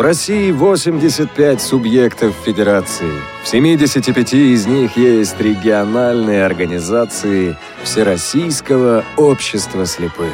[0.00, 3.12] В России 85 субъектов федерации.
[3.44, 10.32] В 75 из них есть региональные организации Всероссийского общества слепых.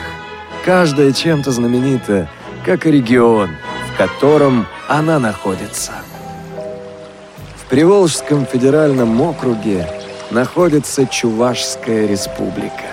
[0.65, 2.31] Каждая чем-то знаменита,
[2.65, 3.51] как и регион,
[3.93, 5.95] в котором она находится.
[7.57, 9.85] В Приволжском федеральном округе
[10.31, 12.87] находится Чувашская республика.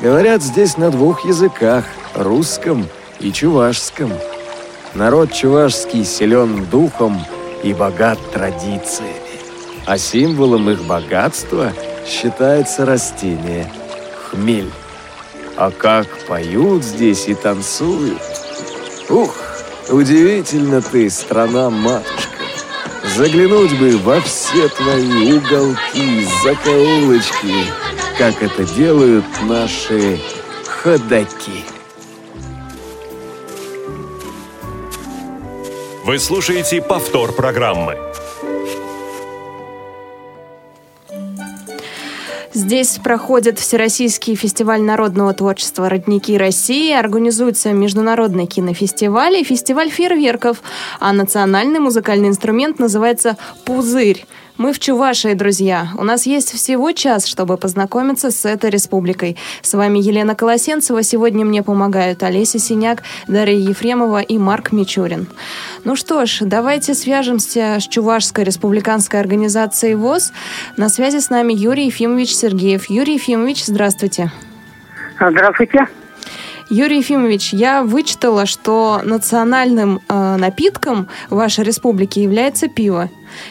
[0.00, 1.84] Говорят здесь на двух языках–
[2.14, 2.88] русском
[3.20, 4.10] и чувашском.
[4.94, 7.24] Народ чувашский силен духом
[7.62, 9.14] и богат традициями.
[9.86, 11.72] А символом их богатства
[12.06, 13.72] считается растение–
[14.30, 14.70] хмель.
[15.56, 18.20] А как поют здесь и танцуют.
[19.08, 19.34] Ух,
[19.88, 22.28] удивительно ты, страна-матушка.
[23.16, 27.66] Заглянуть бы во все твои уголки, закоулочки,
[28.18, 30.20] как это делают наши
[30.66, 31.64] ходаки.
[36.04, 37.96] Вы слушаете повтор программы.
[42.52, 50.60] Здесь проходит Всероссийский фестиваль народного творчества «Родники России», организуется международный кинофестиваль и фестиваль фейерверков,
[50.98, 54.26] а национальный музыкальный инструмент называется «Пузырь».
[54.58, 55.88] Мы в Чувашии, друзья.
[55.96, 59.38] У нас есть всего час, чтобы познакомиться с этой республикой.
[59.62, 61.02] С вами Елена Колосенцева.
[61.02, 65.26] Сегодня мне помогают Олеся Синяк, Дарья Ефремова и Марк Мичурин.
[65.84, 70.32] Ну что ж, давайте свяжемся с Чувашской республиканской организацией ВОЗ.
[70.76, 72.90] На связи с нами Юрий Ефимович Сергеев.
[72.90, 74.30] Юрий Ефимович, здравствуйте.
[75.18, 75.88] Здравствуйте.
[76.68, 83.10] Юрий Ефимович, я вычитала, что национальным э, напитком вашей республики является пиво.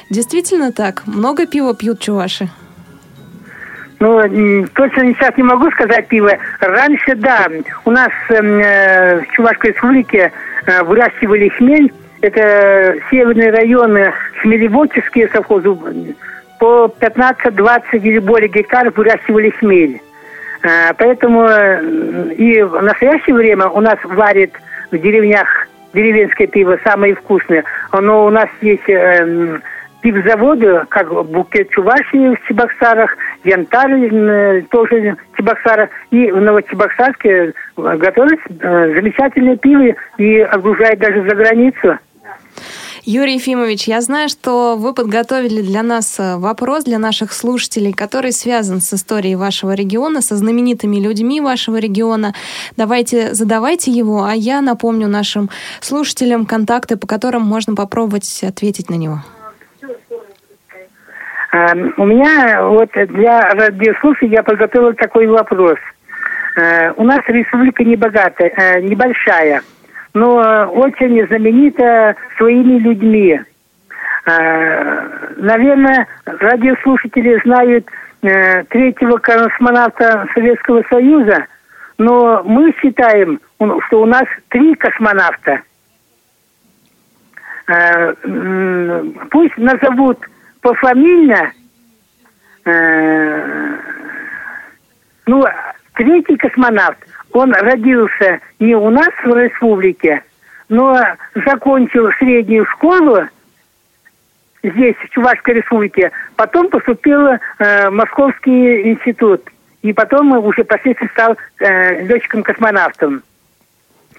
[0.10, 1.04] Действительно так?
[1.06, 2.50] Много пива пьют чуваши?
[4.02, 4.20] Ну,
[4.74, 6.32] точно сейчас не могу сказать пиво.
[6.60, 7.48] Раньше, да,
[7.86, 10.32] у нас эм, э, в Чувашской республике
[10.66, 11.94] э, выращивали хмель.
[12.22, 15.78] Это северные районы, хмелеводческие совхозы.
[16.60, 20.02] По 15-20 или более гектаров выращивали хмель.
[20.64, 24.54] Э, поэтому э, и в настоящее время у нас варит
[24.90, 27.64] в деревнях деревенское пиво самое вкусное.
[27.94, 29.60] Но у нас есть э,
[30.02, 35.90] пивзаводы, как Букет Чувашии в Чебоксарах, Янтарь э, тоже в Чебоксарах.
[36.12, 42.00] И в Новочебоксарске готовят э, замечательные пиво и отгружают даже за границу.
[43.04, 48.32] Юрий Ефимович, я знаю, что вы подготовили для нас э, вопрос для наших слушателей, который
[48.32, 52.36] связан с историей вашего региона, со знаменитыми людьми вашего региона.
[52.78, 58.96] Давайте задавайте его, а я напомню нашим слушателям контакты, по которым можно попробовать ответить на
[58.96, 59.24] него.
[61.54, 65.78] Эм, у меня вот для радиослушателей я подготовил такой вопрос.
[66.56, 69.62] Э, у нас республика небогатая, э, небольшая–
[70.14, 73.40] но очень знаменита своими людьми.
[74.26, 75.08] Э,
[75.38, 77.88] наверное, радиослушатели знают
[78.22, 81.46] третьего космонавта Советского Союза,
[81.98, 83.40] но мы считаем,
[83.88, 85.62] что у нас три космонавта.
[89.32, 90.20] Пусть назовут
[90.62, 91.52] пофамильно,
[95.26, 95.46] ну,
[95.96, 97.00] третий космонавт
[97.34, 100.24] он родился не у нас в республике,
[100.70, 101.00] но
[101.46, 103.28] закончил среднюю школу
[104.64, 107.40] здесь, в Чувашской республике, потом поступил э,
[107.90, 109.42] в Московский институт.
[109.82, 113.24] И потом уже впоследствии стал э, летчиком-космонавтом.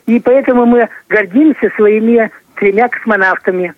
[0.06, 3.74] И поэтому мы гордимся своими тремя космонавтами.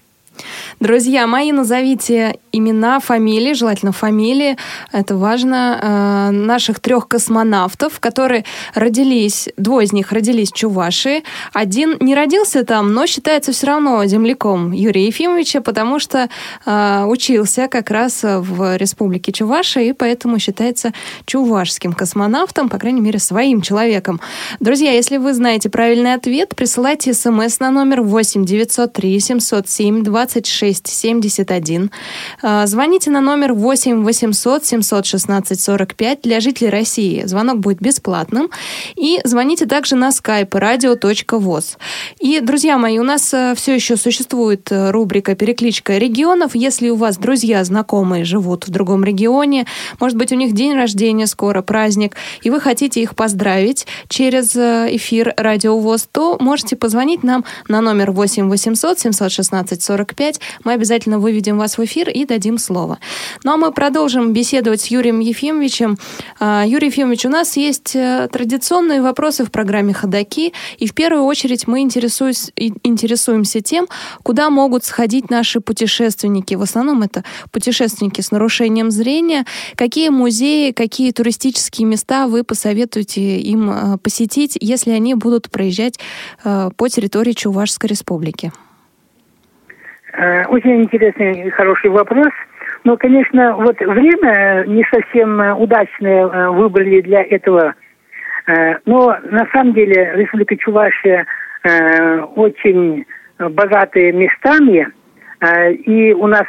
[0.85, 4.59] Друзья мои, назовите имена, фамилии, желательно фамилии,
[4.93, 11.25] это важно, э, наших трех космонавтов, которые родились, двое из них родились в Чувашии,
[11.55, 16.29] один не родился там, но считается все равно земляком Юрия Ефимовича, потому что
[16.67, 20.93] э, учился как раз в Республике Чувашия, и поэтому считается
[21.25, 24.21] чувашским космонавтом, по крайней мере, своим человеком.
[24.61, 31.91] Друзья, если вы знаете правильный ответ, присылайте смс на номер 8 903 707 26 71.
[32.43, 37.23] А, звоните на номер 8 800 716 45 для жителей России.
[37.27, 38.51] Звонок будет бесплатным.
[38.97, 41.77] И звоните также на skype radio.voz.
[42.21, 46.55] И, друзья мои, у нас э, все еще существует э, рубрика «Перекличка регионов».
[46.55, 49.67] Если у вас друзья, знакомые живут в другом регионе,
[50.01, 54.89] может быть, у них день рождения скоро, праздник, и вы хотите их поздравить через э,
[54.91, 61.19] эфир Радио ВОЗ, то можете позвонить нам на номер 8 800 716 45 мы обязательно
[61.19, 62.99] выведем вас в эфир и дадим слово.
[63.43, 65.97] Ну а мы продолжим беседовать с Юрием Ефимовичем.
[66.39, 71.25] А, Юрий Ефимович, у нас есть э, традиционные вопросы в программе «Ходоки», и в первую
[71.25, 73.87] очередь мы интересуемся тем,
[74.23, 76.55] куда могут сходить наши путешественники.
[76.55, 79.45] В основном это путешественники с нарушением зрения.
[79.77, 85.99] Какие музеи, какие туристические места вы посоветуете им э, посетить, если они будут проезжать
[86.45, 88.53] э, по территории Чувашской республики?
[90.17, 92.31] Очень интересный и хороший вопрос.
[92.85, 97.75] Но, конечно, вот время не совсем удачное выбрали для этого.
[98.87, 101.27] Но на самом деле Республика Чувашия
[102.37, 103.07] очень
[103.39, 104.89] богатые местами.
[105.85, 106.47] И у нас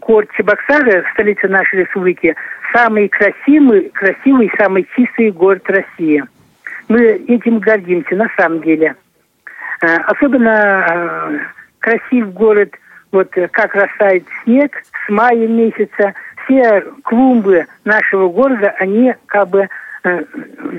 [0.00, 2.34] город Чебоксары, столица нашей республики,
[2.72, 6.24] самый красивый, красивый, самый чистый город России.
[6.88, 8.96] Мы этим гордимся на самом деле.
[9.80, 12.74] Особенно красив город–
[13.14, 14.72] вот э, как растает снег
[15.06, 16.12] с мая месяца,
[16.44, 19.68] все клумбы нашего города, они как бы
[20.02, 20.24] э,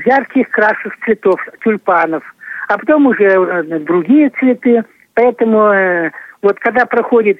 [0.05, 2.23] ярких красных цветов, тюльпанов.
[2.67, 4.83] А потом уже э, другие цветы.
[5.13, 6.11] Поэтому
[6.41, 7.39] вот когда проходит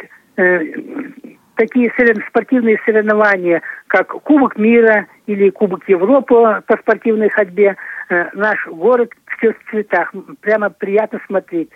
[1.58, 1.92] такие
[2.30, 7.76] спортивные соревнования, как Кубок мира или Кубок Европы по спортивной ходьбе,
[8.34, 10.14] наш город все в цветах.
[10.40, 11.70] Прямо приятно смотреть.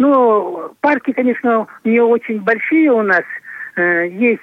[0.00, 3.22] Ну, парки, конечно, не очень большие у нас.
[3.76, 4.40] Э, есть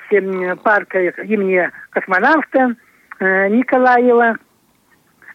[0.62, 2.75] парк имени космонавта
[3.19, 4.38] э, Николаева.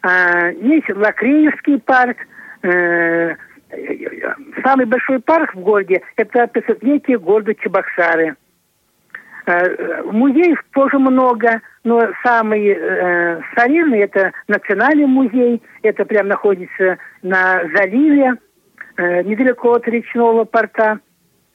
[0.03, 2.19] А, есть Лакреевский парк.
[2.63, 3.35] Э,
[4.65, 8.37] самый большой парк в городе– это 500-летие города Чебоксары.
[10.05, 15.61] Музеев тоже много, но самый э, старинный– это Национальный музей.
[15.83, 18.37] Это прям находится на заливе.
[18.97, 21.01] Э, недалеко от речного порта,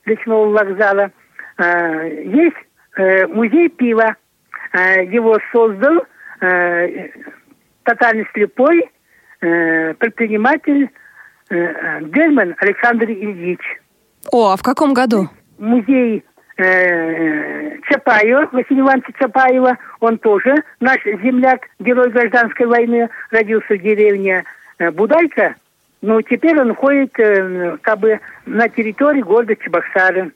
[0.06, 1.12] речного вокзала,
[1.58, 2.56] э, есть
[2.98, 4.16] э, музей пива.
[4.74, 6.06] Его создал
[7.84, 8.92] тотально слепой
[9.40, 10.90] предприниматель
[11.50, 13.62] Гельман Александр Ильич.
[14.32, 15.30] О, а в каком году?
[15.58, 16.24] Музей
[16.58, 24.44] Чапаева, Василия Ивановича Чапаева, он тоже наш земляк, герой гражданской войны, родился в деревне
[24.94, 25.56] Будайка,
[26.02, 30.32] но теперь он ходит э, как бы на территории города Чебоксары.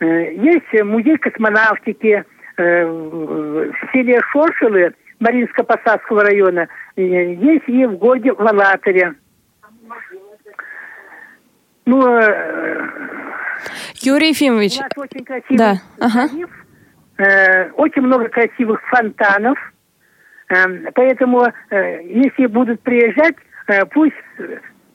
[0.00, 2.24] Э, есть музей космонавтики
[2.56, 6.68] э, в селе Шоршилы Маринско-Посадского района.
[6.96, 9.14] Есть и в городе Валаторе.
[11.86, 12.00] Ну,
[13.96, 14.78] Юрий Ефимович.
[14.78, 15.74] У нас очень красивый да.
[15.98, 16.28] ага.
[17.74, 19.58] очень много красивых фонтанов.
[20.94, 23.49] Поэтому, если будут приезжать, Э,
[23.92, 24.14] пусть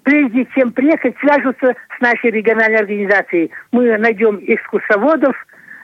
[0.06, 3.52] прежде чем приехать, свяжутся с нашей региональной организацией.
[3.72, 5.36] Мы найдем экскурсоводов.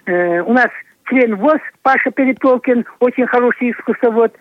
[0.05, 0.69] Э, у нас
[1.09, 4.33] член ВОЗ Паша Перепелкин, очень хороший экскурсовод.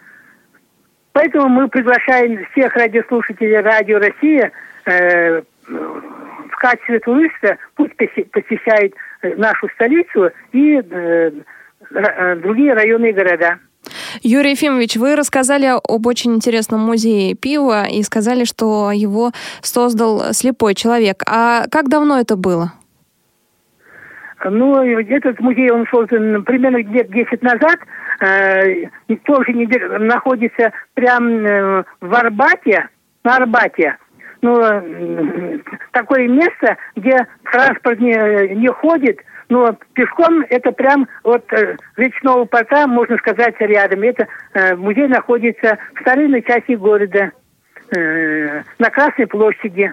[1.13, 4.53] Поэтому мы приглашаем всех радиослушателей Радио Россия
[4.85, 10.83] э, в качестве туриста, пусть посещают нашу столицу и
[12.43, 13.59] другие районы и города.
[14.23, 20.75] Юрий Ефимович, вы рассказали об очень интересном музее пива и сказали, что его создал слепой
[20.75, 21.23] человек.
[21.27, 22.73] А как давно это было?
[24.45, 27.79] Ну, этот музей, он создан примерно лет 10 назад.
[28.21, 28.87] Э,
[29.25, 29.67] тоже не,
[29.99, 32.89] находится прямо э, в Арбате,
[33.25, 33.97] на Арбате.
[34.43, 35.59] Ну, э,
[35.93, 37.17] такое место, где
[37.51, 39.19] транспорт не, не ходит,
[39.51, 44.03] но пешком это прям от э, речного порта, можно сказать, рядом.
[44.03, 47.33] Это э, музей находится в старинной части города,
[47.95, 49.93] э, на Красной площади.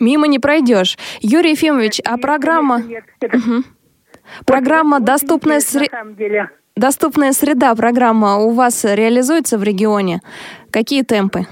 [0.00, 0.98] Мимо не пройдешь.
[1.20, 2.82] Юрий Ефимович, а программа...
[2.82, 3.62] Нет, угу.
[4.44, 6.48] Программа «Доступная среда».
[6.76, 10.20] Доступная среда программа у вас реализуется в регионе?
[10.72, 11.46] Какие темпы?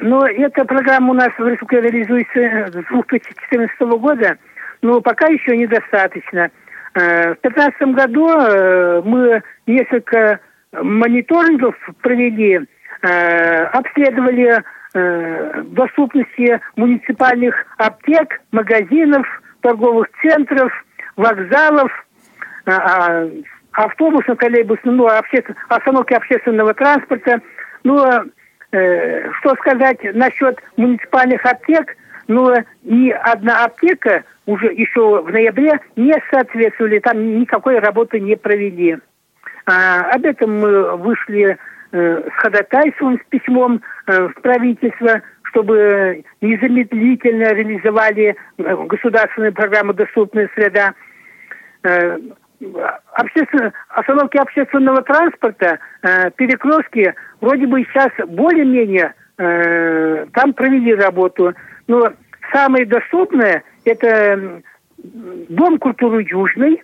[0.00, 4.38] Ну, эта программа у нас в реализуется с 2014 года
[4.84, 6.50] но пока еще недостаточно.
[6.94, 10.40] Э, в 2015 году э, мы несколько
[10.72, 12.60] мониторингов провели,
[13.02, 14.62] э, обследовали
[15.74, 19.26] доступности муниципальных аптек, магазинов,
[19.60, 20.72] торговых центров,
[21.16, 21.90] вокзалов,
[22.64, 23.26] а,
[23.72, 25.56] автобусов, троллейбусных, ну, обществен...
[25.68, 27.40] остановки общественного транспорта.
[27.82, 27.98] Ну,
[28.70, 31.96] что сказать насчет муниципальных аптек?
[32.28, 38.98] Ну, ни одна аптека уже еще в ноябре не соответствовали, там никакой работы не провели.
[39.66, 41.56] А, об этом мы вышли
[41.92, 50.50] э, с ходатайством, с письмом э, в правительство, чтобы незамедлительно реализовали э, государственную программу «Доступная
[50.54, 50.94] среда».
[53.12, 55.80] общественно, остановки общественного транспорта,
[56.36, 59.12] перекрестки, вроде бы сейчас более-менее
[60.32, 61.52] там провели работу.
[61.88, 62.10] Но
[62.54, 64.62] самое доступное– это
[64.98, 66.82] Дом культуры Южный,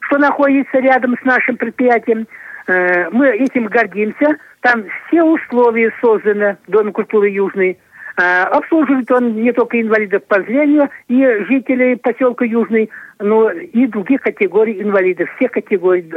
[0.00, 2.26] что находится рядом с нашим предприятием.
[2.68, 4.36] Мы этим гордимся.
[4.60, 7.78] Там все условия созданы в Доме культуры Южный–
[8.16, 14.20] а, обслуживает он не только инвалидов по зрению и жителей поселка Южный, но и других
[14.20, 16.12] категорий инвалидов, всех категорий.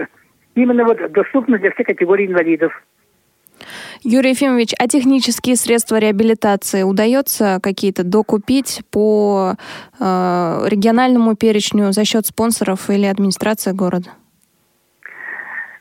[0.55, 2.73] Именно вот доступно для всех категорий инвалидов.
[4.03, 9.53] Юрий Ефимович, а технические средства реабилитации удается какие-то докупить по
[9.99, 10.03] э,
[10.67, 14.09] региональному перечню за счет спонсоров или администрации города?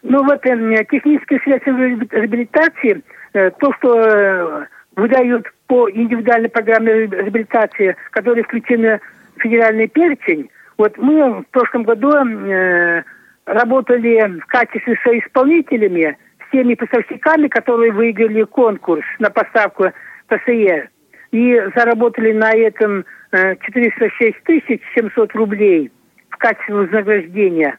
[0.02, 8.44] Ну вот технические средства реабилитации, э, то, что э, выдают по индивидуальной программе реабилитации, которые
[8.44, 9.00] включены
[9.36, 10.50] в федеральный перечень.
[10.76, 13.02] Вот мы в прошлом году э,
[13.46, 16.16] работали в качестве соисполнителями
[16.54, 19.86] теми поставщиками, которые выиграли конкурс на поставку
[20.28, 20.88] ПСЕ.
[21.32, 25.90] И заработали на этом э, 406 тысяч 700 рублей
[26.30, 27.76] в качестве вознаграждения.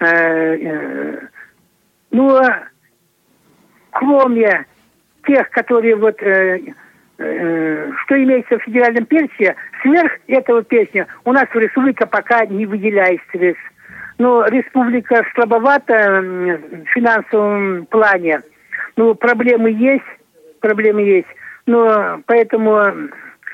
[0.00, 1.20] Э, э,
[2.10, 2.38] ну,
[3.92, 4.66] кроме
[5.26, 6.60] тех, которые вот э,
[7.18, 12.66] э, что имеется в федеральном перечне, сверх этого песня у нас в республика пока не
[12.66, 13.64] выделяет средств.
[14.18, 18.42] Но республика слабовата в финансовом плане.
[18.96, 20.04] Ну, проблемы есть,
[20.60, 21.28] проблемы есть.
[21.66, 23.10] Но поэтому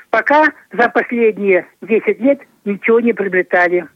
[0.09, 3.87] пока за последние 10 лет ничего не приобретали.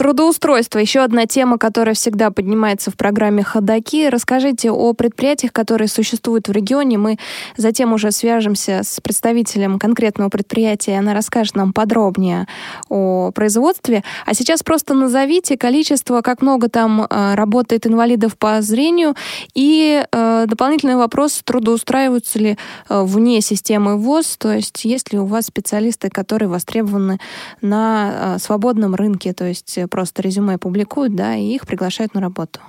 [0.00, 4.08] Трудоустройство– еще одна тема, которая всегда поднимается в программе «Ходоки».
[4.08, 6.96] Расскажите о предприятиях, которые существуют в регионе.
[6.96, 7.18] Мы
[7.58, 12.46] затем уже свяжемся с представителем конкретного предприятия, она расскажет нам подробнее
[12.88, 14.02] о производстве.
[14.24, 19.14] А сейчас просто назовите количество, как много там э, работает инвалидов по зрению,
[19.52, 22.56] и э, дополнительный вопрос, трудоустраиваются ли
[22.88, 27.18] э, вне системы ВОЗ, то есть есть ли у вас специалисты, которые востребованы
[27.60, 32.60] на э, свободном рынке, то есть просто резюме публикуют, да, и их приглашают на работу?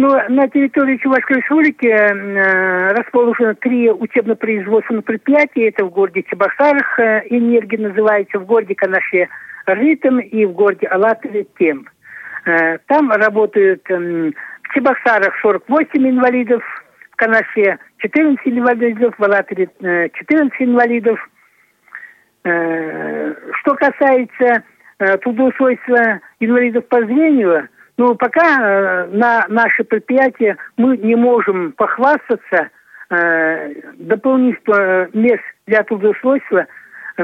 [0.00, 5.70] Ну, на территории Чувашской республики э, расположено три учебно-производственных предприятия.
[5.70, 9.28] Это в городе Чебоксарах э, «Энергия» называется, в городе Канаше
[9.66, 11.88] «Ритм» и в городе Алатове «Темп».
[12.44, 14.30] Э, там работают э,
[14.62, 16.62] в Чебоксарах 48 инвалидов,
[17.10, 21.18] в Канаше 14 инвалидов, в Алатове э, 14 инвалидов.
[22.44, 24.62] Э, что касается
[25.00, 32.70] Э, трудоустройства инвалидов по зрению, но пока э, на наше предприятие мы не можем похвастаться
[33.08, 36.66] э, дополнительно мест для трудоустройства.
[37.16, 37.22] В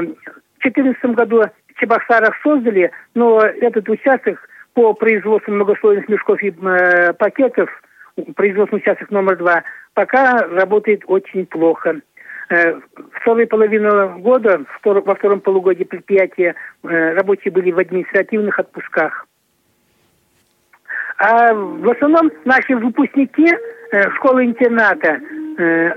[0.61, 4.39] 2014 году в Чебоксарах создали, но этот участок
[4.73, 6.51] по производству многослойных мешков и
[7.19, 7.69] пакетов,
[8.35, 9.63] производственный участок номер два,
[9.93, 11.99] пока работает очень плохо.
[12.49, 12.79] Э,
[13.21, 19.25] вторую половину года, во втором полугодии предприятия, э, рабочие были в административных отпусках.
[21.17, 25.21] А в основном наши выпускники э, школы-интерната,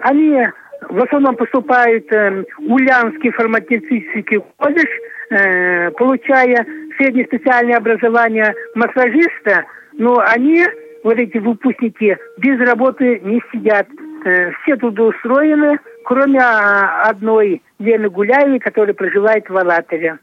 [0.03, 0.47] они
[0.89, 6.65] в основном поступают в Ульянский фармацевтический колледж, получая
[6.97, 9.65] среднеспециальное образование массажиста,
[9.95, 10.65] но они,
[11.03, 13.89] вот эти выпускники, без работы не сидят.
[14.63, 20.19] Все трудоустроены, кроме а, одной Лены Гуляевой, которая проживает в Алатове.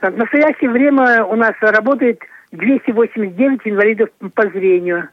[0.00, 2.18] В настоящее время у нас работает
[2.50, 5.10] 289 инвалидов по зрению.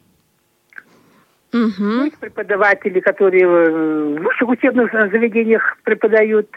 [1.54, 2.06] Угу.
[2.06, 6.50] Есть преподаватели, которые в высших учебных заведениях преподают.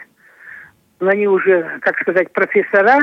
[0.99, 3.01] Но они уже, как сказать, профессора.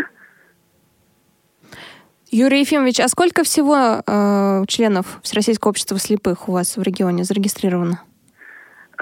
[2.32, 8.00] Юрий Ефимович, а сколько всего э, членов Всероссийского общества слепых у вас в регионе зарегистрировано?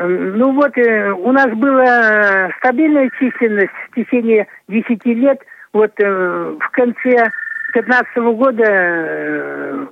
[0.00, 5.40] Ну вот, э, у нас была стабильная численность в течение 10 лет.
[5.72, 7.30] Вот э, в конце
[7.72, 9.86] 2015 года э,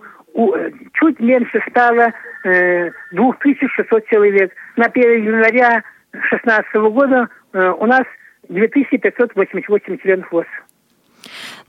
[0.94, 2.12] чуть меньше стало
[2.44, 4.52] 2600 человек.
[4.76, 5.82] На 1 января
[6.12, 8.04] 2016 года у нас
[8.48, 10.46] 2588 членов ВОЗ.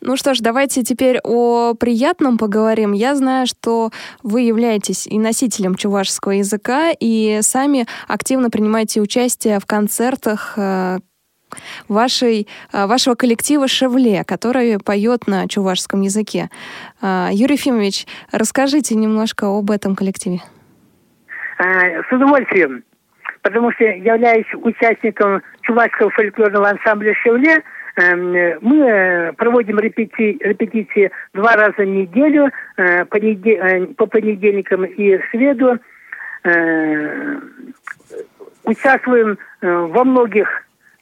[0.01, 2.93] Ну что ж, давайте теперь о приятном поговорим.
[2.93, 3.91] Я знаю, что
[4.23, 10.99] вы являетесь и носителем чувашского языка, и сами активно принимаете участие в концертах э,
[11.87, 16.49] вашей, э, вашего коллектива «Шевле», который поет на чувашском языке.
[17.01, 20.39] Э, Юрий Ефимович, расскажите немножко об этом коллективе.
[21.59, 22.83] С удовольствием,
[23.41, 27.63] потому что являюсь участником чувашского фольклорного ансамбля «Шевле»,
[27.97, 35.79] мы проводим репети, репетиции два раза в неделю, по понедельникам и среду.
[38.63, 40.47] Участвуем во многих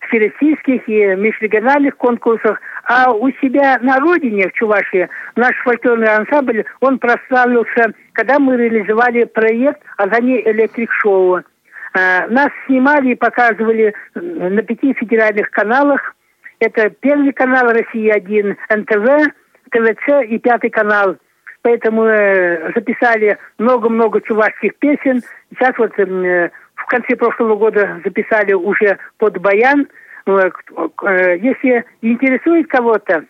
[0.07, 6.99] всероссийских и межрегиональных конкурсах, а у себя на родине, в Чувашии, наш фольклорный ансамбль, он
[6.99, 11.37] прославился, когда мы реализовали проект «Азани Электрик Шоу».
[11.37, 16.15] Э, нас снимали и показывали на пяти федеральных каналах.
[16.59, 19.33] Это Первый канал России-1, НТВ,
[19.71, 21.17] ТВЦ и Пятый канал.
[21.61, 25.21] Поэтому э, записали много-много чувашских песен.
[25.51, 29.87] Сейчас вот э, в конце прошлого года записали уже под баян.
[30.27, 33.25] Если интересует кого-то,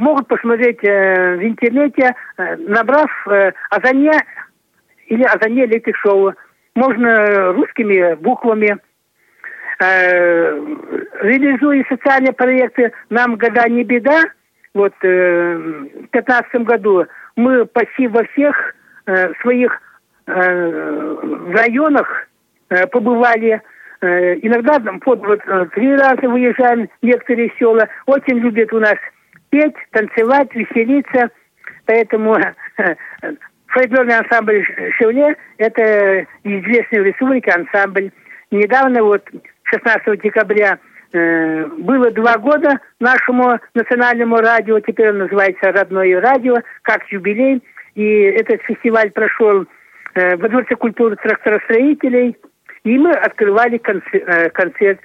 [0.00, 3.08] могут посмотреть в интернете, набрав
[3.70, 4.18] Азане
[5.06, 6.34] или Азане Электрик Шоу
[6.74, 8.78] можно русскими буквами.
[9.80, 10.50] Э,
[11.20, 14.22] реализуя социальные проекты «Нам года не беда»,
[14.74, 18.74] вот э, в 2015 году мы почти во всех
[19.06, 19.80] э, своих
[20.26, 21.16] э,
[21.52, 22.28] районах
[22.70, 23.62] э, побывали.
[24.00, 25.40] Э, иногда по вот,
[25.74, 27.88] три раза выезжаем некоторые села.
[28.06, 28.96] Очень любят у нас
[29.50, 31.30] петь, танцевать, веселиться.
[31.86, 32.36] Поэтому
[33.66, 34.64] фольклорный ансамбль
[34.98, 38.10] «Шевле»– это известный в республике ансамбль.
[38.50, 39.22] Недавно, вот
[39.64, 40.78] 16 декабря,
[41.12, 47.62] э, было два года нашему национальному радио, теперь он называется «Родное радио», как юбилей.
[47.94, 49.66] И этот фестиваль прошел
[50.14, 52.36] э, во Дворце культуры тракторостроителей,
[52.84, 55.00] и мы открывали концерт, э, концерт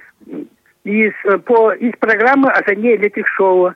[0.84, 1.12] из,
[1.44, 3.74] по, из программы «Озоне Электрик Шоу».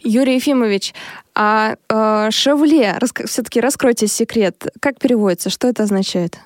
[0.00, 0.94] Юрий Ефимович,
[1.34, 2.94] а э, «Шевле»,
[3.24, 6.38] все-таки раскройте секрет, как переводится, что это означает?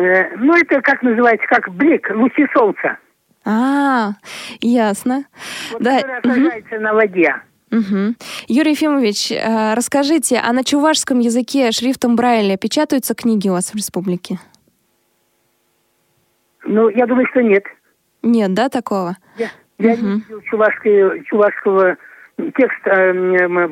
[0.00, 2.96] Э, ну, это как называется, как блик, лучи солнца.
[3.44, 4.12] А,
[4.60, 5.24] ясно.
[5.72, 6.00] Вот, да.
[6.00, 6.82] Который отражается угу.
[6.82, 7.34] на воде.
[7.70, 8.14] Угу.
[8.48, 13.76] Юрий Ефимович, э, расскажите, а на чувашском языке шрифтом Брайля печатаются книги у вас в
[13.76, 14.38] республике?
[16.64, 17.64] Ну, я думаю, что нет.
[18.22, 19.16] Нет, да, такого?
[19.36, 20.02] Я, я угу.
[20.02, 21.96] не видел чувашского, чувашского
[22.56, 23.68] текст, э,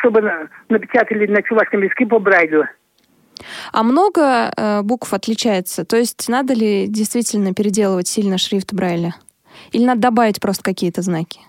[0.00, 2.64] чтобы напечатали на чувашском языке по Брайлю.
[3.72, 5.84] А много э, букв отличается?
[5.84, 9.14] То есть надо ли действительно переделывать сильно шрифт Брайля?
[9.72, 11.40] Или надо добавить просто какие-то знаки?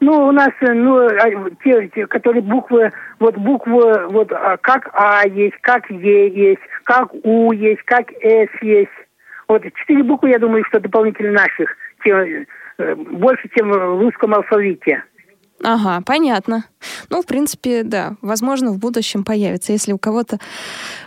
[0.00, 4.88] Ну, у нас, э, ну, а, те, те, которые буквы, вот буквы, вот а, как
[4.94, 8.90] А есть, как Е есть, как У есть, как С есть.
[9.48, 11.76] Вот четыре буквы, я думаю, что дополнительно наших.
[12.04, 12.46] Те,
[12.80, 15.04] Э, больше, чем в русском алфавите.
[15.62, 16.64] Ага, понятно.
[17.10, 19.72] Ну, в принципе, да, возможно, в будущем появится.
[19.72, 20.38] Если у кого-то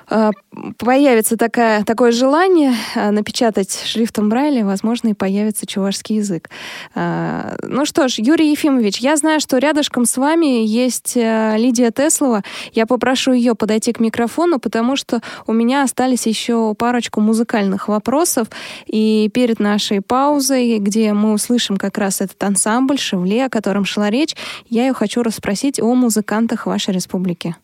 [0.10, 0.32] э,
[0.78, 6.52] появится такая, такое желание э, напечатать шрифтом Брайля, возможно, и появится чувашский язык.
[6.94, 11.92] Э, ну что ж, Юрий Ефимович, я знаю, что рядышком с вами есть э, Лидия
[11.92, 12.44] Теслова.
[12.74, 18.48] Я попрошу ее подойти к микрофону, потому что у меня остались еще парочку музыкальных вопросов.
[18.86, 24.12] И перед нашей паузой, где мы услышим как раз этот ансамбль «Шевле», о котором шла
[24.12, 24.36] речь,
[24.66, 27.56] я ее хочу расспросить о музыкантах вашей республики.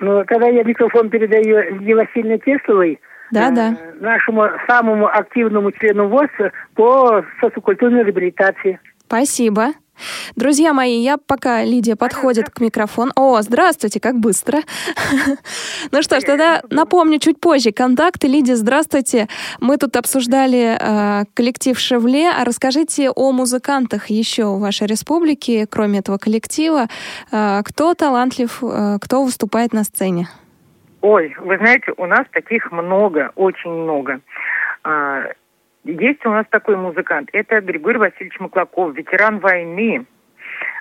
[0.00, 3.00] Ну, когда я микрофон передаю Лидии Васильевне Тесловой,
[3.30, 3.76] да, э, да.
[4.00, 6.30] нашему самому активному члену ВОЗ
[6.74, 8.80] по социокультурной реабилитации.
[9.06, 9.68] Спасибо.
[10.36, 13.12] Друзья мои, я пока Лидия подходит к микрофону.
[13.16, 14.60] О, здравствуйте, как быстро.
[15.92, 18.28] Ну что ж, тогда напомню чуть позже контакты.
[18.28, 19.28] Лидия, здравствуйте.
[19.60, 22.30] Мы тут обсуждали э, коллектив «Шевле».
[22.30, 26.86] А расскажите о музыкантах еще в вашей республике, кроме этого коллектива.
[27.32, 30.28] Э, кто талантлив, э, кто выступает на сцене?
[31.00, 34.20] Ой, вы знаете, у нас таких много, очень много.
[35.84, 37.30] Есть у нас такой музыкант.
[37.32, 40.04] Это Григорий Васильевич Маклаков, ветеран войны,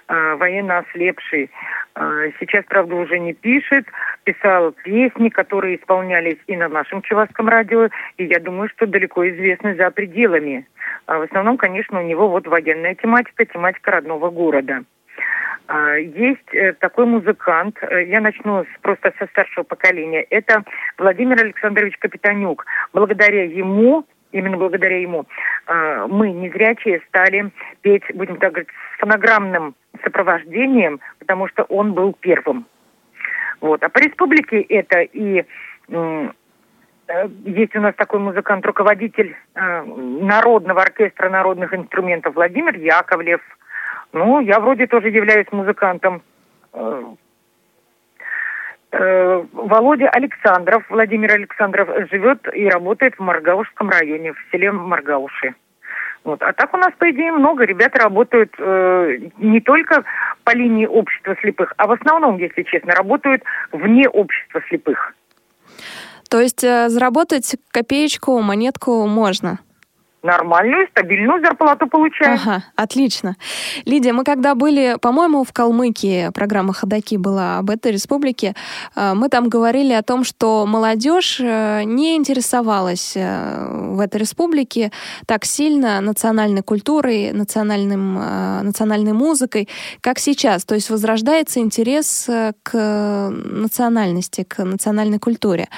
[0.07, 1.49] э, военно ослепший.
[1.95, 3.85] Э, сейчас, правда, уже не пишет.
[4.25, 9.75] Писал песни, которые исполнялись и на нашем Чувашском радио, и я думаю, что далеко известны
[9.75, 10.67] за пределами.
[11.05, 14.83] А в основном, конечно, у него вот военная тематика, тематика родного города.
[15.99, 20.63] Есть э, такой музыкант, я начну с, просто со старшего поколения, это
[20.97, 22.65] Владимир Александрович Капитанюк.
[22.91, 25.25] Благодаря ему именно благодаря ему,
[25.65, 32.13] а, мы, незрячие, стали петь, будем так говорить, с фонограммным сопровождением, потому что он был
[32.19, 32.65] первым.
[33.61, 33.83] Вот.
[33.83, 35.43] А по республике это и
[35.89, 36.29] э,
[37.43, 43.41] есть у нас такой музыкант, руководитель э, Народного оркестра народных инструментов Владимир Яковлев.
[44.13, 46.21] Ну, я вроде тоже являюсь музыкантом.
[48.91, 55.53] Э, Володя Александров, Владимир Александров, живет и работает в Маргаушском районе, в селе Маргауши.
[56.23, 56.41] Вот.
[56.41, 57.65] А так у нас, по идее, много.
[57.65, 60.03] Ребята работают э, не только
[60.43, 65.13] по линии общества слепых, а в основном, если честно, работают вне общества слепых.
[66.29, 69.59] То есть э, заработать копеечку, монетку можно?
[70.23, 72.33] Нормальную, стабильную зарплату получаем.
[72.33, 73.35] Ага, отлично.
[73.85, 78.55] Лидия, мы когда были, по-моему, в Калмыкии, программа «Ходоки» была об этой республике,
[78.95, 84.91] э, мы там говорили о том, что молодежь э, не интересовалась э, в этой республике
[85.25, 88.15] так сильно национальной культурой, национальным,
[88.63, 89.69] национальной музыкой,
[90.01, 90.65] как сейчас.
[90.65, 92.29] То есть возрождается интерес
[92.63, 95.69] к национальности, к национальной культуре.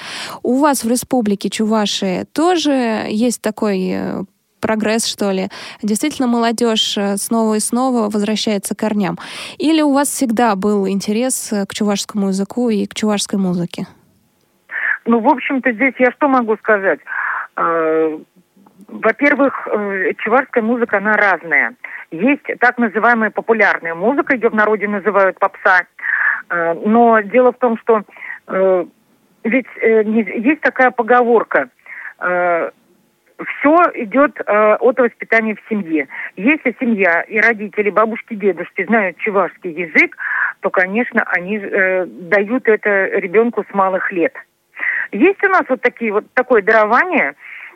[0.42, 4.26] У вас в республике Чуваши тоже есть такой
[4.62, 5.48] прогресс, что ли.
[5.82, 9.18] Действительно, молодежь э, снова и снова возвращается к корням.
[9.58, 13.86] Или у вас всегда был интерес э, к чувашскому языку и к чувашской музыке?
[15.04, 17.00] Ну, в общем-то, здесь я что могу сказать?
[17.56, 18.18] Э,
[18.88, 19.68] во-первых,
[20.18, 21.74] чувашская музыка, она разная.
[22.10, 25.86] Есть так называемая популярная музыка, ее в народе называют попса.
[26.50, 28.02] Но дело в том, что
[29.44, 31.70] ведь есть такая поговорка
[33.44, 36.08] все идет э, от воспитания в семье.
[36.36, 40.16] Если семья и родители, бабушки, дедушки знают чувашский язык,
[40.60, 44.34] то, конечно, они э, дают это ребенку с малых лет.
[45.12, 47.34] Есть у нас вот такие вот такое дарование,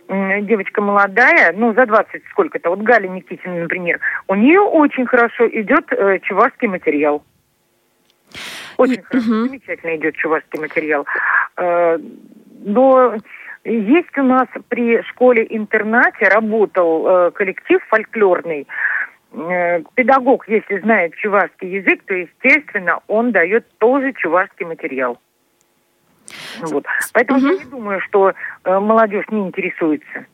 [0.09, 5.93] девочка молодая, ну, за 20 сколько-то, вот Галя Никитина, например, у нее очень хорошо идет
[5.93, 7.25] э, чувашский материал.
[8.77, 11.07] Очень хорошо, замечательно идет чувашский материал.
[11.57, 11.99] Э,
[12.65, 13.17] но
[13.73, 18.67] есть у нас при школе-интернате работал э, коллектив фольклорный.
[19.33, 25.19] Э, педагог, если знает чувашский язык, то, естественно, он дает тоже чувашский материал.
[26.61, 26.85] Вот.
[27.13, 27.47] Поэтому угу.
[27.49, 28.33] я не думаю, что
[28.65, 30.27] э, молодежь не интересуется.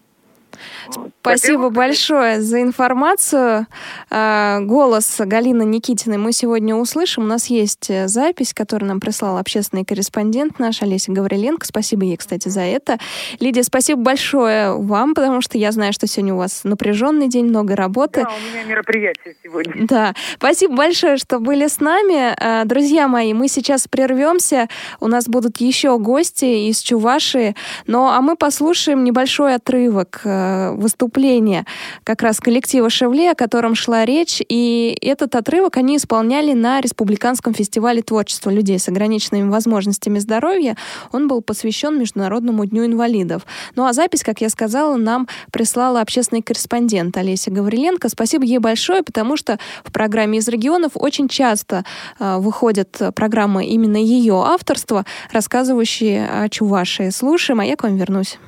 [1.20, 3.66] Спасибо большое за информацию.
[4.10, 7.22] А, голос Галины Никитиной мы сегодня услышим.
[7.22, 11.66] У нас есть э, запись, которую нам прислал общественный корреспондент наш Олеся Гавриленко.
[11.66, 12.98] Спасибо ей, кстати, за это.
[13.38, 17.76] Лидия, спасибо большое вам, потому что я знаю, что сегодня у вас напряженный день, много
[17.76, 18.22] работы.
[18.22, 19.86] Да, у меня мероприятие сегодня.
[19.86, 20.14] Да.
[20.36, 22.34] Спасибо большое, что были с нами.
[22.38, 24.68] А, друзья мои, мы сейчас прервемся.
[25.00, 27.54] У нас будут еще гости из Чувашии.
[27.86, 31.66] Ну, а мы послушаем небольшой отрывок э, выступления
[32.04, 37.54] как раз коллектива «Шевле», о котором шла речь, и этот отрывок они исполняли на Республиканском
[37.54, 40.76] фестивале творчества людей с ограниченными возможностями здоровья.
[41.12, 43.46] Он был посвящен Международному дню инвалидов.
[43.76, 48.08] Ну а запись, как я сказала, нам прислала общественный корреспондент Олеся Гавриленко.
[48.08, 51.84] Спасибо ей большое, потому что в программе «Из регионов» очень часто
[52.18, 57.10] э, выходят программы именно ее авторства, рассказывающие о Чувашии.
[57.10, 58.38] Слушаем, а я к вам вернусь.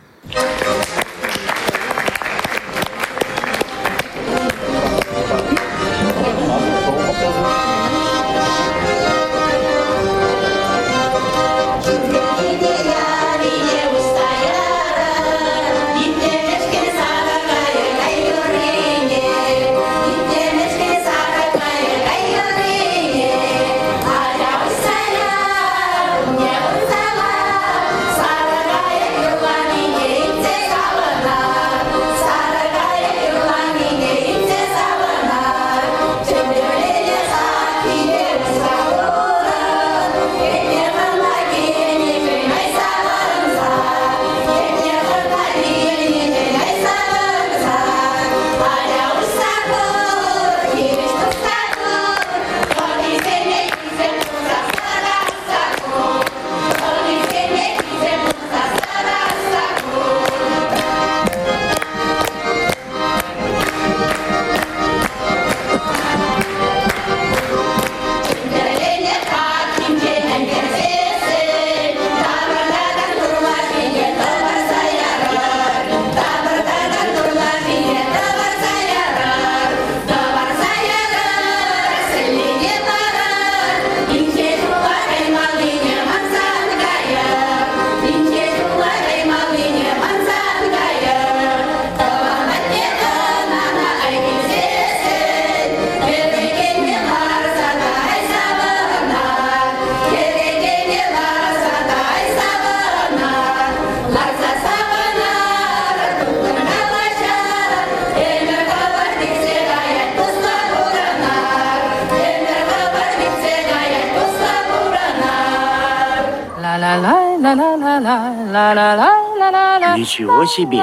[119.97, 120.83] Ничего себе!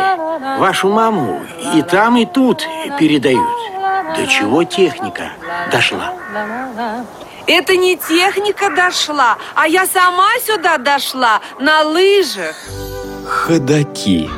[0.58, 1.42] Вашу маму
[1.74, 2.68] и там, и тут
[3.00, 3.48] передают.
[4.16, 5.32] До чего техника
[5.72, 6.14] дошла?
[7.48, 12.56] Это не техника дошла, а я сама сюда дошла на лыжах.
[13.28, 14.30] Ходаки.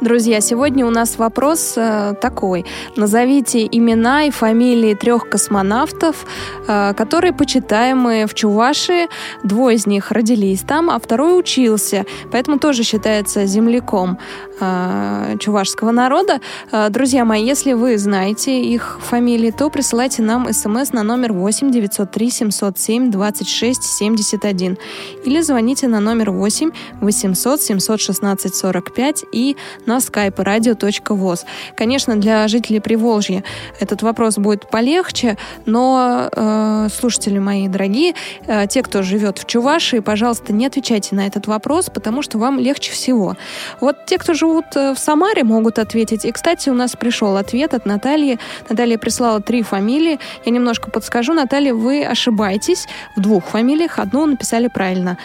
[0.00, 2.64] Друзья, сегодня у нас вопрос э, такой.
[2.96, 6.24] Назовите имена и фамилии трех космонавтов,
[6.66, 9.08] э, которые почитаемые в Чувашии.
[9.44, 14.18] Двое из них родились там, а второй учился, поэтому тоже считается земляком
[14.60, 16.40] э, чувашского народа.
[16.72, 21.70] Э, друзья мои, если вы знаете их фамилии, то присылайте нам смс на номер 8
[21.70, 24.78] 903 707 26 71
[25.24, 26.70] или звоните на номер 8
[27.00, 31.40] 800 716 45 и на skype radio.voz.
[31.76, 33.42] Конечно, для жителей Приволжья
[33.78, 38.14] этот вопрос будет полегче, но, э, слушатели мои дорогие,
[38.46, 42.58] э, те, кто живет в Чувашии, пожалуйста, не отвечайте на этот вопрос, потому что вам
[42.58, 43.36] легче всего.
[43.80, 46.24] Вот те, кто живут э, в Самаре, могут ответить.
[46.24, 48.38] И, кстати, у нас пришел ответ от Натальи.
[48.68, 50.18] Наталья прислала три фамилии.
[50.44, 51.34] Я немножко подскажу.
[51.34, 52.86] Наталья, вы ошибаетесь
[53.16, 53.98] в двух фамилиях.
[53.98, 55.18] Одну написали правильно.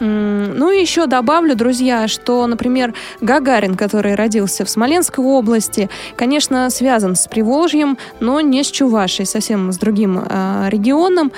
[0.00, 7.14] Ну и еще добавлю, друзья, что, например, Гагарин, который родился в Смоленской области, конечно, связан
[7.14, 11.32] с Приволжьем, но не с Чувашей, совсем с другим э, регионом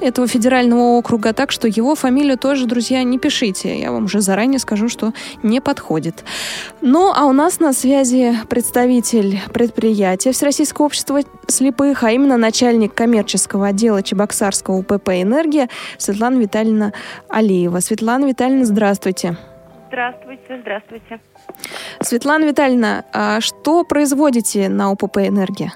[0.00, 3.78] этого федерального округа, так что его фамилию тоже, друзья, не пишите.
[3.78, 6.24] Я вам уже заранее скажу, что не подходит.
[6.80, 13.68] Ну, а у нас на связи представитель предприятия Всероссийского общества слепых, а именно начальник коммерческого
[13.68, 15.68] отдела Чебоксарского УПП «Энергия»
[15.98, 16.92] Светлана Витальевна
[17.28, 17.80] Алиева.
[17.80, 19.36] Светлана Витальевна, здравствуйте.
[19.88, 21.20] Здравствуйте, здравствуйте.
[22.00, 25.72] Светлана Витальевна, а что производите на УПП «Энергия»?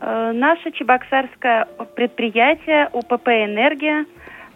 [0.00, 1.66] Э, наше чебоксарское
[1.96, 4.06] предприятие УПП «Энергия»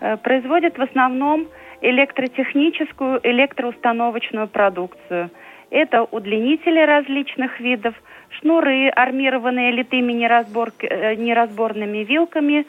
[0.00, 1.48] э, производит в основном
[1.80, 5.30] электротехническую, электроустановочную продукцию.
[5.70, 7.94] Это удлинители различных видов,
[8.38, 12.66] шнуры, армированные литыми э, неразборными вилками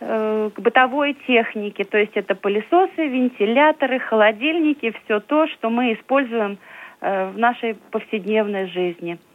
[0.00, 1.84] к бытовой технике.
[1.84, 6.58] То есть это пылесосы, вентиляторы, холодильники, все то, что мы используем
[7.00, 9.18] в нашей повседневной жизни–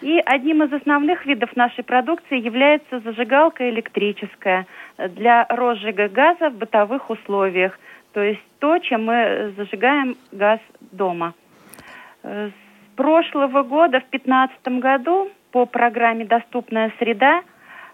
[0.00, 4.66] и одним из основных видов нашей продукции является зажигалка электрическая
[4.98, 7.78] для розжига газа в бытовых условиях.
[8.12, 10.58] То есть то, чем мы зажигаем газ
[10.90, 11.34] дома.
[12.22, 12.52] С
[12.96, 17.42] прошлого года, в 2015 году, по программе «Доступная среда»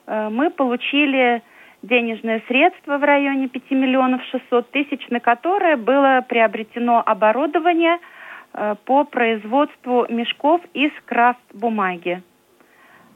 [0.07, 1.43] э, мы получили
[1.89, 7.99] денежные средства в районе 5 миллионов 600 тысяч, на которые было приобретено оборудование–
[8.55, 12.23] Э, по производству мешков из крафт-бумаги.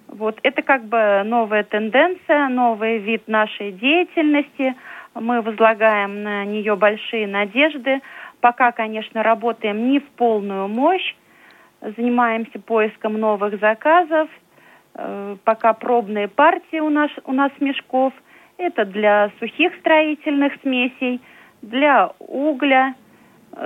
[0.08, 4.74] Вот это как бы новая тенденция, новый вид нашей деятельности.
[5.14, 8.00] Мы возлагаем на нее большие надежды.
[8.40, 11.14] Пока, конечно, работаем не в полную мощь,
[11.80, 14.28] занимаемся поиском новых заказов.
[14.94, 18.12] Э, пока пробные партии у нас, у нас мешков.
[18.62, 21.20] Это для сухих строительных смесей,
[21.62, 22.94] для угля,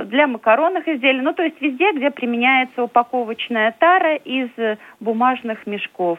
[0.06, 4.48] для макаронных изделий, ну то есть везде, где применяется упаковочная тара из
[5.00, 6.18] бумажных мешков.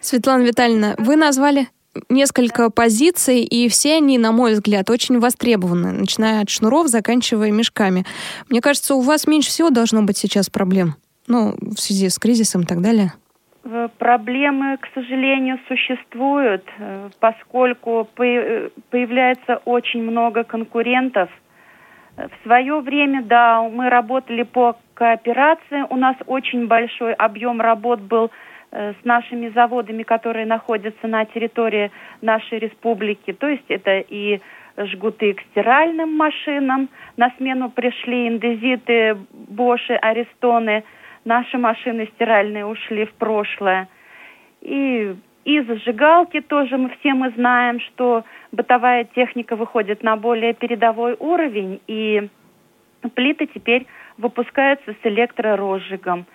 [0.00, 1.68] Светлана Витальевна, вы назвали
[2.08, 8.04] несколько позиций, и все они, на мой взгляд, очень востребованы, начиная от шнуров, заканчивая мешками.
[8.48, 10.94] Мне кажется, у вас меньше всего должно быть сейчас проблем,
[11.26, 13.12] ну, в связи с кризисом и так далее.
[13.64, 21.30] Э, проблемы, к сожалению, существуют, э, поскольку появляется очень много конкурентов–
[22.28, 25.84] в свое время, да, мы работали по кооперации.
[25.88, 28.30] У нас очень большой объем работ был
[28.72, 33.32] э, с нашими заводами, которые находятся на территории нашей республики.
[33.32, 34.40] То есть это и
[34.76, 36.88] жгуты к стиральным машинам.
[37.16, 40.84] На смену пришли индезиты, боши, арестоны.
[41.24, 43.88] Наши машины стиральные ушли в прошлое.
[44.60, 51.16] И и зажигалки тоже мы все мы знаем, что бытовая техника выходит на более передовой
[51.18, 52.28] уровень, и
[53.14, 53.86] плиты теперь
[54.18, 56.26] выпускаются с электророзжигом.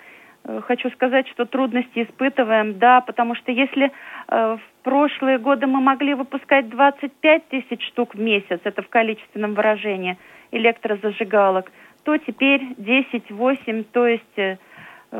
[0.43, 3.91] Э, хочу сказать, что трудности испытываем, да, потому что если
[4.27, 9.53] э, в прошлые годы мы могли выпускать 25 тысяч штук в месяц, это в количественном
[9.53, 10.17] выражении,
[10.51, 11.71] электрозажигалок,
[12.03, 14.57] то теперь 10-8, то есть э,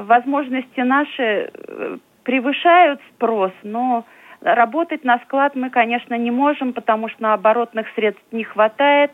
[0.03, 4.05] возможности наши э, превышают спрос, но
[4.41, 9.12] работать на склад мы, конечно, не можем, потому что на оборотных средств не хватает.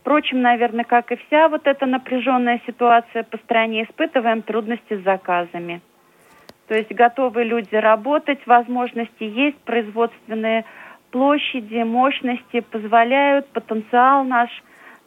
[0.00, 5.80] Впрочем, наверное, как и вся вот эта напряженная ситуация по стране, испытываем трудности с заказами.
[6.68, 10.64] То есть готовы люди работать, возможности есть, производственные
[11.10, 14.50] площади, мощности позволяют, потенциал наш.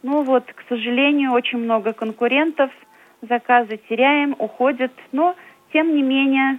[0.02, 2.70] Ну вот, к сожалению, очень много конкурентов,
[3.22, 5.34] заказы теряем, уходят, но
[5.72, 6.58] тем не менее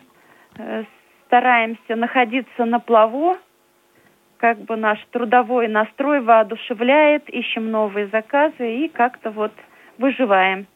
[0.57, 0.83] э,
[1.27, 3.37] стараемся находиться на плаву,
[4.37, 9.51] как бы наш трудовой настрой воодушевляет, ищем новые заказы и как-то вот
[9.97, 10.67] выживаем.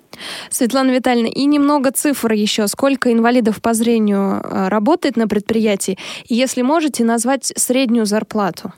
[0.49, 2.67] Светлана Витальевна, и немного цифр еще.
[2.67, 5.97] Сколько инвалидов по зрению э, работает на предприятии?
[6.27, 8.71] И если можете, назвать среднюю зарплату.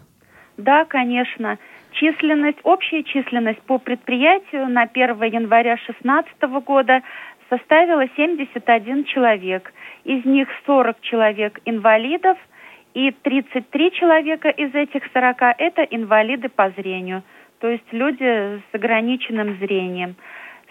[0.58, 1.58] Да, конечно.
[2.00, 7.02] Численность, общая численность по предприятию на 1 января 2016 года
[7.50, 9.74] составила 71 человек.
[10.06, 12.38] Из них 40 человек инвалидов,
[12.94, 17.22] и 33 человека из этих 40 это инвалиды по зрению,
[17.60, 20.16] то есть люди с ограниченным зрением.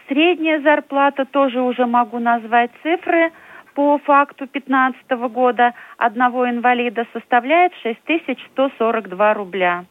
[0.08, 3.32] Средняя зарплата тоже уже могу назвать цифры
[3.74, 9.84] по факту 2015 года одного инвалида составляет 6142 рубля.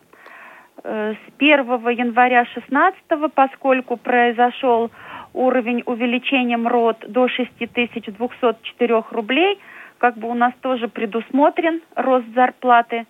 [0.89, 4.89] Э, с 1 января 2016, поскольку произошел
[5.33, 9.59] уровень увеличения МРОД до 6204 рублей,
[9.97, 13.05] как бы у нас тоже предусмотрен рост зарплаты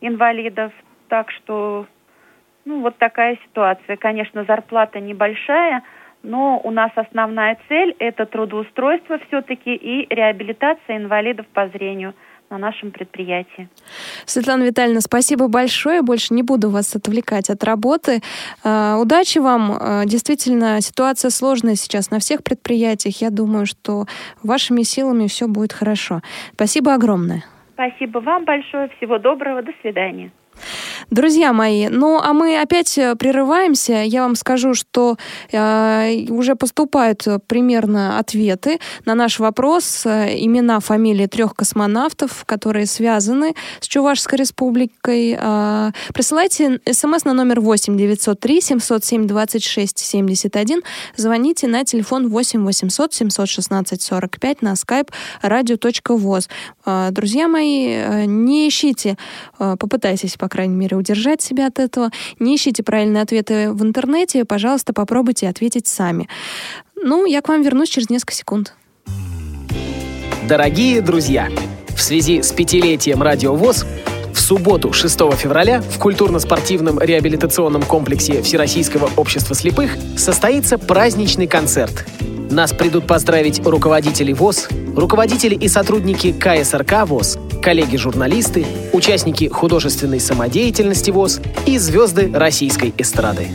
[0.00, 0.72] инвалидов.
[1.08, 1.84] Так что,
[2.64, 3.98] ну, вот такая ситуация.
[3.98, 5.82] Конечно, зарплата небольшая–
[6.22, 12.14] но у нас основная цель– это трудоустройство все-таки и реабилитация инвалидов по зрению
[12.50, 13.68] на нашем предприятии.
[14.26, 16.02] Светлана Витальевна, спасибо большое.
[16.02, 18.20] Больше не буду вас отвлекать от работы.
[18.64, 19.76] А, удачи вам.
[19.78, 23.20] А, действительно, ситуация сложная сейчас на всех предприятиях.
[23.20, 24.06] Я думаю, что
[24.42, 26.22] вашими силами все будет хорошо.
[26.54, 27.44] Спасибо огромное.
[27.74, 28.90] Спасибо вам большое.
[28.96, 29.62] Всего доброго.
[29.62, 30.32] До свидания.
[31.10, 34.02] Друзья мои, ну а мы опять э, прерываемся.
[34.02, 35.16] Я вам скажу, что
[35.52, 40.06] э, уже поступают примерно ответы на наш вопрос.
[40.06, 45.36] Э, имена, фамилии трех космонавтов, которые связаны с Чувашской республикой.
[45.38, 50.82] Э, присылайте смс на номер 8 903 707 26 71.
[51.16, 55.08] Звоните на телефон 8 800 716 45 на skype
[55.42, 56.48] radio.voz.
[56.86, 59.16] Э, друзья мои, э, не ищите,
[59.58, 62.10] э, попытайтесь, по крайней мере, удержать себя от этого.
[62.38, 66.28] Не ищите правильные ответы в интернете, пожалуйста, попробуйте ответить сами.
[67.02, 68.74] Ну, я к вам вернусь через несколько секунд.
[70.46, 71.48] Дорогие друзья,
[71.96, 73.86] в связи с пятилетием Радио ВОЗ
[74.32, 82.06] в субботу, 6 февраля, в культурно-спортивном реабилитационном комплексе Всероссийского общества слепых состоится праздничный концерт.
[82.50, 91.40] Нас придут поздравить руководители ВОЗ, руководители и сотрудники КСРК ВОЗ, коллеги-журналисты, участники художественной самодеятельности ВОЗ
[91.66, 93.48] и звезды российской эстрады.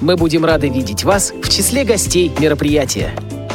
[0.00, 3.10] Мы будем рады видеть вас в числе гостей мероприятия.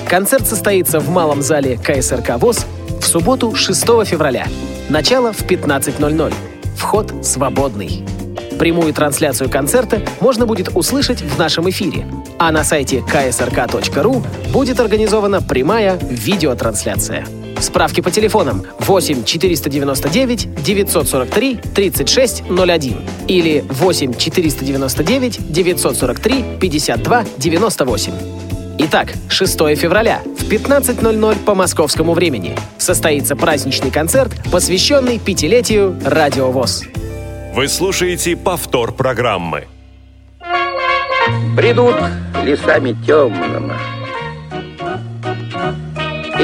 [0.08, 2.66] Концерт состоится в малом зале КСРК ВОЗ
[3.02, 4.48] в субботу 6 февраля.
[4.90, 6.34] Начало в 15.00.
[6.78, 8.04] Вход свободный.
[8.60, 12.06] Прямую трансляцию концерта можно будет услышать в нашем эфире,
[12.38, 17.26] а на сайте ksrk.ru будет организована прямая видеотрансляция.
[17.66, 22.98] Справки по телефонам 8 499 943 3601
[23.28, 28.14] или 8 499 943 52 98.
[28.78, 36.84] Итак, 6 февраля в 15.00 по московскому времени состоится праздничный концерт, посвященный пятилетию Радио ВОЗ.
[37.56, 39.66] Вы слушаете повтор программы.
[41.56, 41.96] Бредут
[42.44, 43.74] лесами темными,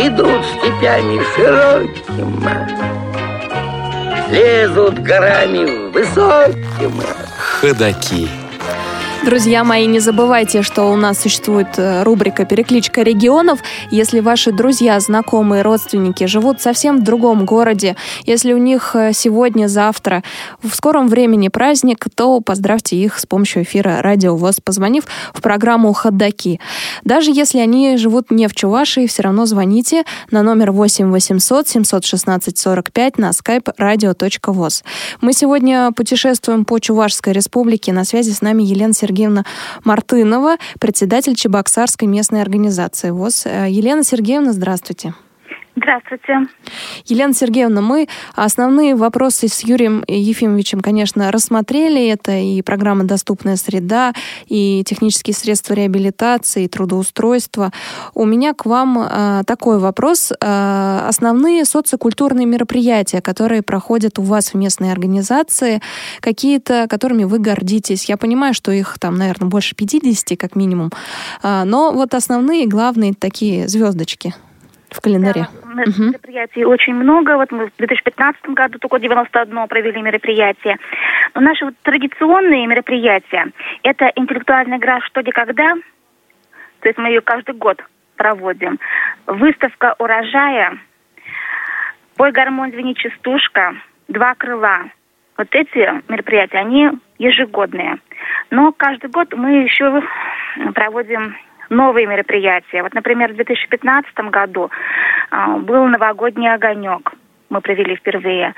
[0.03, 2.67] Идут степями широкими,
[4.31, 7.05] Лезут горами высокими.
[7.61, 8.27] Ходаки.
[9.23, 13.59] Друзья мои, не забывайте, что у нас существует э, рубрика «Перекличка регионов».
[13.91, 19.67] Если ваши друзья, знакомые, родственники живут совсем в другом городе, если у них э, сегодня,
[19.67, 20.23] завтра,
[20.63, 25.03] в скором времени праздник, то поздравьте их с помощью эфира «Радио ВОЗ», позвонив
[25.35, 26.59] в программу «Ходдаки».
[27.03, 32.57] Даже если они живут не в Чувашии, все равно звоните на номер 8 800 716
[32.57, 34.83] 45 на skype radio.voz.
[35.21, 37.93] Мы сегодня путешествуем по Чувашской республике.
[37.93, 39.43] На связи с нами Елена Сергеевна Сергеевна
[39.83, 43.45] Мартынова, председатель Чебоксарской местной организации ВОЗ.
[43.45, 45.13] Э, Елена Сергеевна, здравствуйте.
[45.73, 46.47] Здравствуйте.
[47.05, 52.09] Елена Сергеевна, мы основные вопросы с Юрием Ефимовичем, конечно, рассмотрели.
[52.09, 54.13] Это и программа «Доступная среда»,
[54.47, 57.71] и технические средства реабилитации, и трудоустройства.
[58.13, 60.33] У меня к вам э, такой вопрос.
[60.33, 65.81] Э, основные социокультурные мероприятия, которые проходят у вас в местной организации,
[66.19, 68.09] какие-то, которыми вы гордитесь.
[68.09, 70.91] Я понимаю, что их там, наверное, больше 50 как минимум.
[71.43, 74.35] Э, но вот основные, главные такие звездочки
[74.91, 75.47] в календаре.
[75.53, 76.03] Да угу.
[76.03, 77.37] мероприятий очень много.
[77.37, 80.77] Вот мы в 2015 году только 91 провели мероприятие.
[81.33, 83.51] Но наши вот традиционные мероприятия–
[83.83, 85.75] это интеллектуальная игра «Что, где, когда».
[86.81, 87.81] То есть мы ее каждый год
[88.15, 88.79] проводим.
[89.27, 90.77] Выставка урожая,
[92.17, 93.75] пой гармонь, звени частушка,
[94.07, 94.89] два крыла.
[95.37, 97.97] Вот эти мероприятия, они ежегодные.
[98.49, 100.03] Но каждый год мы еще
[100.73, 101.35] проводим
[101.71, 102.83] новые мероприятия.
[102.83, 104.69] Вот, например, в 2015 году
[105.31, 107.13] э, был новогодний огонек.
[107.49, 108.53] Мы провели впервые.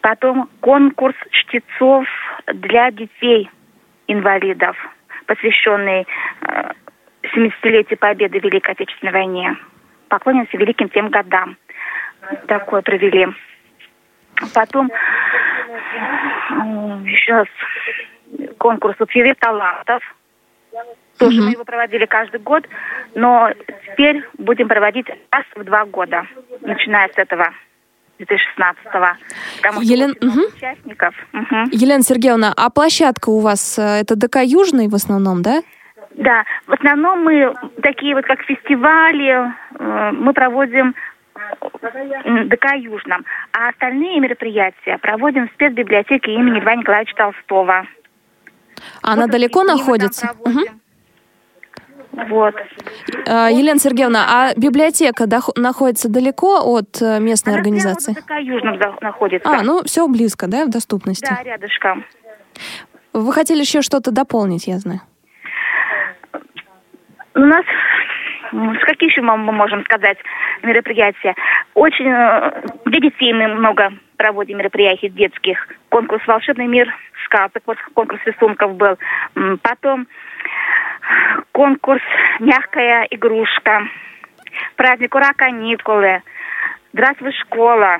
[0.00, 2.06] Потом конкурс чтецов
[2.46, 3.50] для детей
[4.06, 4.76] инвалидов,
[5.26, 6.06] посвященный
[6.42, 6.72] э,
[7.34, 9.56] 70-летию победы в Великой Отечественной войне.
[10.08, 11.56] Поклонимся великим тем годам.
[12.46, 13.28] Такое провели.
[14.54, 14.90] Потом
[17.04, 17.48] еще раз
[18.58, 20.02] конкурс «Утвери талантов».
[21.24, 22.64] Тоже мы его проводили каждый год,
[23.14, 23.50] но
[23.86, 26.26] теперь будем проводить раз в два года,
[26.62, 27.52] начиная с этого
[28.18, 29.06] 2016-го.
[29.56, 30.44] Потому что Елен- мгм.
[30.56, 31.14] участников.
[31.32, 31.64] Мгм.
[31.72, 35.62] Елена Сергеевна, а площадка у вас э, это ДК Южный в основном, да?
[36.14, 40.94] Да, в основном мы такие вот как фестивали, э, мы проводим
[42.48, 47.86] ДК Южном, а остальные мероприятия проводим в спецбиблиотеке имени Льва Николаевича Толстого.
[49.02, 50.34] Она далеко находится?
[50.44, 50.64] Мгм.
[52.12, 52.54] Вот.
[53.26, 58.12] Э, Елена Сергеевна, а библиотека находится далеко от э, местной организации?
[58.12, 59.48] ДК Южном за- находится.
[59.48, 61.26] А, ну все близко, да, в доступности.
[61.28, 62.04] Да, рядышком.
[63.12, 65.00] Вы хотели еще что-то дополнить, я знаю.
[67.34, 67.64] У нас
[68.86, 70.18] какие еще мы можем сказать
[70.62, 71.34] мероприятия?
[71.74, 75.66] Очень э, для детей мы много проводим мероприятий детских.
[75.88, 76.92] Конкурс «Волшебный мир
[77.24, 78.98] сказок», вот конкурс рисунков был.
[79.62, 80.06] Потом
[81.52, 82.02] конкурс
[82.40, 83.82] «Мягкая игрушка»,
[84.76, 86.22] праздник «Ура, каникулы»,
[86.92, 87.98] «Здравствуй, школа».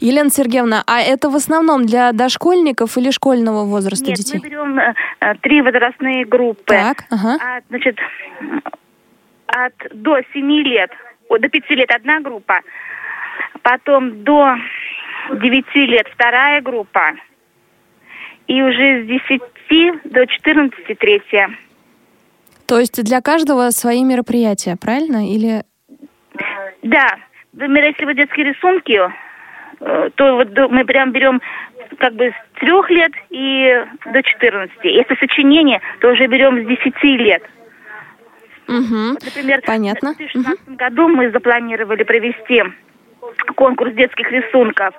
[0.00, 4.40] Елена Сергеевна, а это в основном для дошкольников или школьного возраста Нет, детей?
[4.42, 4.94] мы берем э,
[5.42, 6.64] три возрастные группы.
[6.64, 7.34] Так, ага.
[7.34, 7.98] От, значит,
[9.46, 10.90] от до 7 лет,
[11.28, 12.60] о, до 5 лет одна группа,
[13.62, 14.56] потом до
[15.30, 17.12] 9 лет вторая группа,
[18.46, 21.50] и уже с 10 до 14 третья.
[22.72, 25.28] То есть для каждого свои мероприятия, правильно?
[25.30, 25.62] Или
[26.82, 27.16] Да,
[27.52, 28.98] например, если вот детские рисунки,
[29.80, 31.42] э, то вот мы прям берем
[31.98, 34.74] как бы с трех лет и до 14.
[34.84, 37.42] Если сочинение, то уже берем с 10 лет.
[38.68, 39.18] Мгм.
[39.22, 40.14] Например, Понятно.
[40.14, 42.62] в 2016 году мы запланировали провести
[43.54, 44.94] конкурс детских рисунков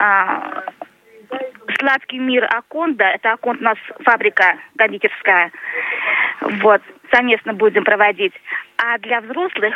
[0.00, 0.64] а,
[1.78, 3.04] «Сладкий мир Аконда».
[3.04, 5.52] Это Аконд у нас фабрика кондитерская.
[6.40, 8.32] Вот, совместно будем проводить.
[8.76, 9.74] А для взрослых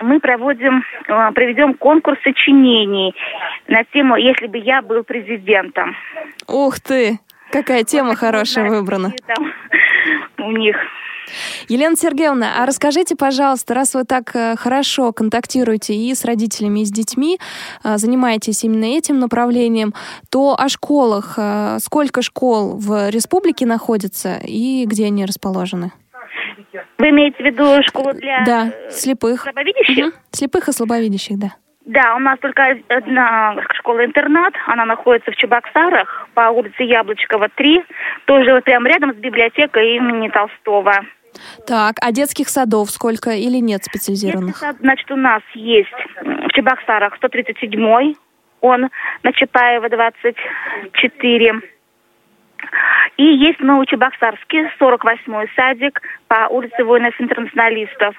[0.00, 3.14] мы проводим, а, проведем конкурс сочинений
[3.68, 5.96] на тему «Если бы я был президентом».
[6.46, 7.18] Ух ты!
[7.50, 9.12] Какая тема хорошая выбрана.
[9.26, 9.52] Там
[10.38, 10.76] у них.
[11.68, 16.84] Елена Сергеевна, а расскажите, пожалуйста, раз вы так э, хорошо контактируете и с родителями, и
[16.84, 17.38] с детьми,
[17.84, 19.92] э, занимаетесь именно этим направлением,
[20.30, 25.92] то о школах, э, сколько школ в республике находится и где они расположены?
[26.98, 29.42] Вы имеете в виду школу для Да, э, слепых.
[29.42, 30.06] слабовидящих?
[30.06, 30.12] Мгм.
[30.32, 31.48] Слепых и слабовидящих, да.
[31.86, 34.52] Да, у нас только одна школа-интернат.
[34.66, 37.82] Она находится в Чебоксарах по улице Яблочкова, 3.
[38.26, 40.92] Тоже вот прямо рядом с библиотекой имени Толстого.
[41.66, 44.48] Так, а детских садов сколько или нет специализированных?
[44.60, 45.88] Детский сад, Значит, у нас есть
[46.20, 48.16] в Чебоксарах 137-й.
[48.60, 48.88] Он
[49.22, 51.54] на Чапаева 24.
[53.18, 58.14] И есть Новочебоксарский 48-й садик по улице воинов-интернационалистов.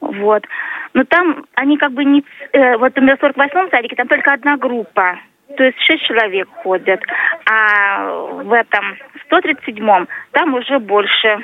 [0.00, 0.44] Вот.
[0.92, 2.24] Но там они как бы не...
[2.52, 5.18] э, вот, например, в 48-м садике там только одна группа.
[5.56, 7.00] То есть шесть человек ходят.
[7.46, 8.10] А
[8.42, 8.96] в этом
[9.30, 11.38] 137-м там уже больше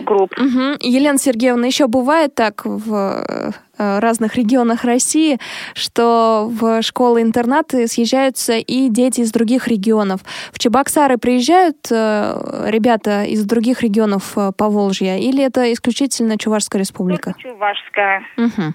[0.00, 0.32] групп.
[0.36, 0.76] Мгм.
[0.80, 3.52] Елена Сергеевна, еще бывает так в
[4.00, 5.38] разных регионах России,
[5.74, 10.20] что в школы-интернаты съезжаются и дети из других регионов.
[10.52, 17.34] В Чебоксары приезжают э, ребята из других регионов э, Поволжья, или это исключительно Чувашская республика?
[17.38, 18.22] Чувашская.
[18.36, 18.74] Мгм.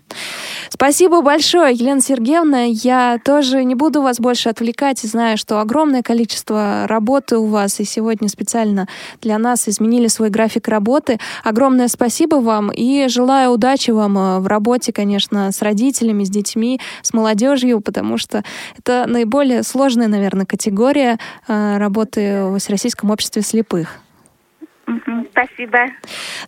[0.70, 2.64] Спасибо большое, Елена Сергеевна.
[2.64, 5.00] Я тоже не буду вас больше отвлекать.
[5.00, 8.88] Знаю, что огромное количество работы у вас, и сегодня специально
[9.22, 11.20] для нас изменили свой график работы.
[11.44, 16.82] Огромное спасибо вам и желаю удачи вам э, в работе, конечно, с родителями, с детьми,
[17.04, 18.44] с молодежью, потому что
[18.80, 24.00] это наиболее сложная, наверное, категория э, работы в Всероссийском обществе слепых.
[25.32, 25.80] Спасибо.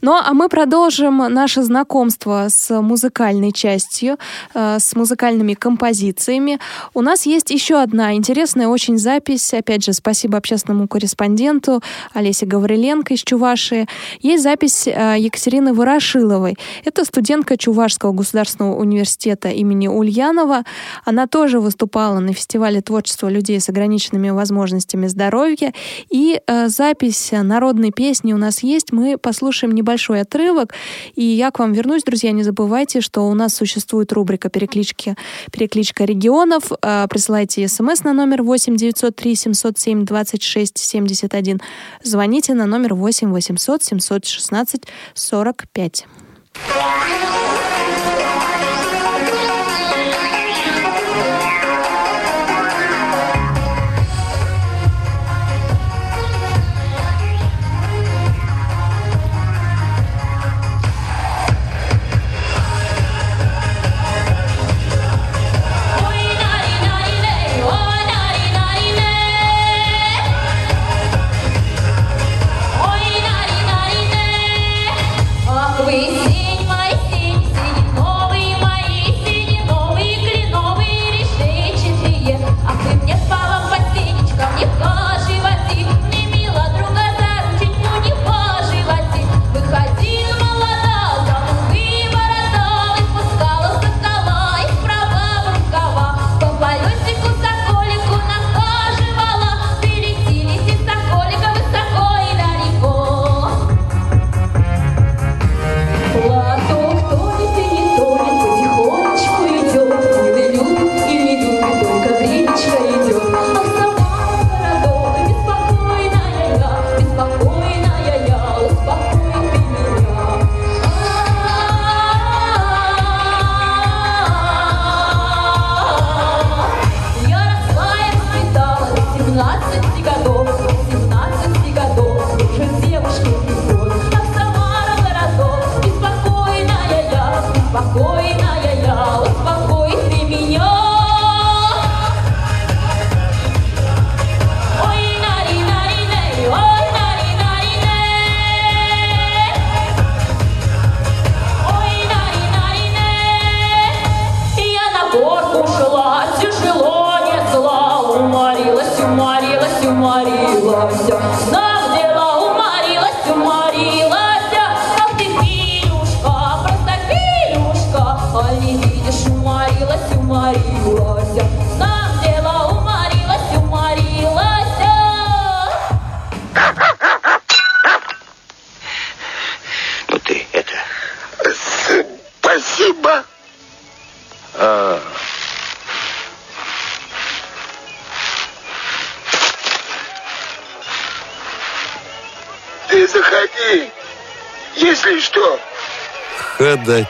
[0.01, 4.17] Ну, а мы продолжим наше знакомство с музыкальной частью,
[4.53, 6.57] э, с музыкальными композициями.
[6.93, 9.53] У нас есть еще одна интересная очень запись.
[9.53, 11.81] Опять же, спасибо общественному корреспонденту
[12.13, 13.87] Олесе Гавриленко из Чувашии.
[14.21, 16.57] Есть запись э, Екатерины Ворошиловой.
[16.85, 20.63] Это студентка Чувашского государственного университета имени Ульянова.
[21.03, 25.73] Она тоже выступала на фестивале творчества людей с ограниченными возможностями здоровья.
[26.09, 28.91] И э, запись народной песни у нас есть.
[28.91, 30.73] Мы послушаем небольшой отрывок.
[31.15, 32.31] И я к вам вернусь, друзья.
[32.31, 35.15] Не забывайте, что у нас существует рубрика переклички,
[35.51, 36.71] «Перекличка регионов».
[36.81, 41.61] Э, присылайте смс на номер 8 903 707 26 71.
[42.03, 46.05] Звоните на номер 8 800 716 45.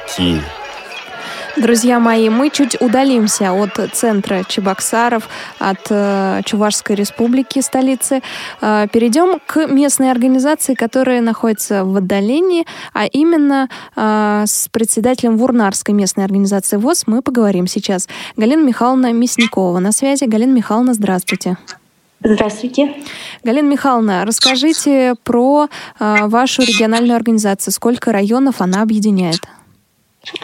[0.10, 0.42] Ходаки.
[1.58, 8.22] Друзья мои, мы чуть удалимся от центра Чебоксаров, от э, Чувашской республики, столицы.
[8.62, 15.94] Э, перейдем к местной организации, которая находится в отдалении, а именно э, с председателем Вурнарской
[15.94, 18.08] местной организации ВОЗ мы поговорим сейчас.
[18.38, 20.26] Галина Михайловна Мясникова на связи.
[20.26, 21.58] Галина Михайловна, здравствуйте.
[22.24, 22.94] Здравствуйте.
[23.44, 25.68] Галина Михайловна, расскажите про
[26.00, 27.74] э, вашу региональную организацию.
[27.74, 29.40] Сколько районов она объединяет?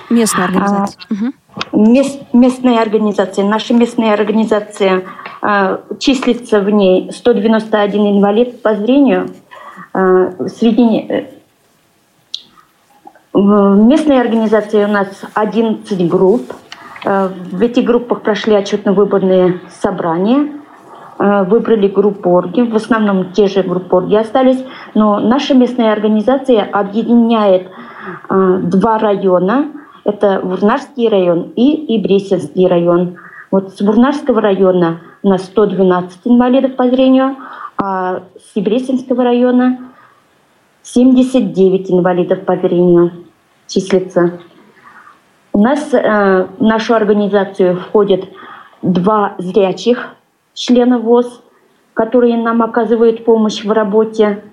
[0.09, 1.01] Местную организацию.
[1.09, 1.33] Мгм.
[1.71, 5.03] Мест- местная организация, наша местная организация,
[5.41, 9.29] а, числится в ней 191 инвалид по зрению.
[9.93, 11.25] А, среди э,
[13.33, 16.53] в местной организации у нас 11 групп.
[17.05, 20.51] А, В этих группах прошли отчетно-выборные собрания.
[21.17, 24.63] А, Выбрали группорги, в основном те же группорги остались,
[24.93, 27.71] но наша местная организация объединяет а,
[28.29, 29.71] два района.
[30.03, 33.17] Это Вурнарский район и Ибресинский район.
[33.51, 37.37] Вот с Вурнарского района у нас 112 инвалидов по зрению,
[37.77, 39.79] а с Ибресинского района
[40.83, 43.11] 79 инвалидов по зрению
[43.67, 44.39] числится.
[45.51, 48.25] У нас э, в нашу организацию входят
[48.81, 50.09] два зрячих
[50.53, 51.41] члена ВОЗ,
[51.93, 54.43] которые нам оказывают помощь в работе,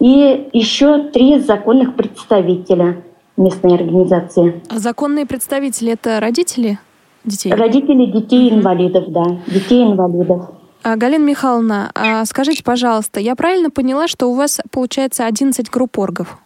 [0.00, 3.02] и еще три законных представителя
[3.36, 4.60] местной организации.
[4.68, 6.78] А законные представители это родители
[7.24, 7.52] детей?
[7.52, 10.50] Родители детей инвалидов, да, детей инвалидов.
[10.82, 15.98] А, Галина Михайловна, а скажите, пожалуйста, я правильно поняла, что у вас получается 11 групп
[15.98, 16.38] оргов?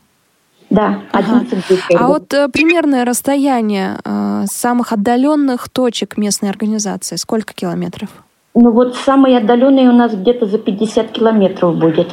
[0.71, 2.09] Да, 11 групп А оргов.
[2.09, 8.09] вот э, примерное расстояние э, самых отдаленных точек местной организации сколько километров?
[8.57, 12.09] Ну вот самый отдаленный у нас где-то за 50 километров будет.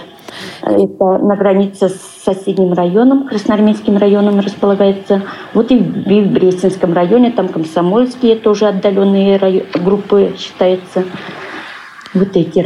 [0.62, 5.24] Это на границе с соседним районом, Красноармейским районом располагается.
[5.54, 11.04] Вот и в Брестинском районе, там комсомольские тоже отдаленные райо- группы считаются.
[12.14, 12.60] Вот эти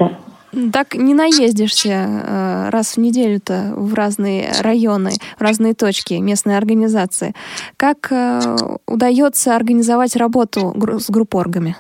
[0.72, 7.34] Так не наездишься э, раз в неделю-то в разные районы, в разные точки местной организации.
[7.76, 8.40] Как э,
[8.88, 11.76] удается организовать работу с группоргами?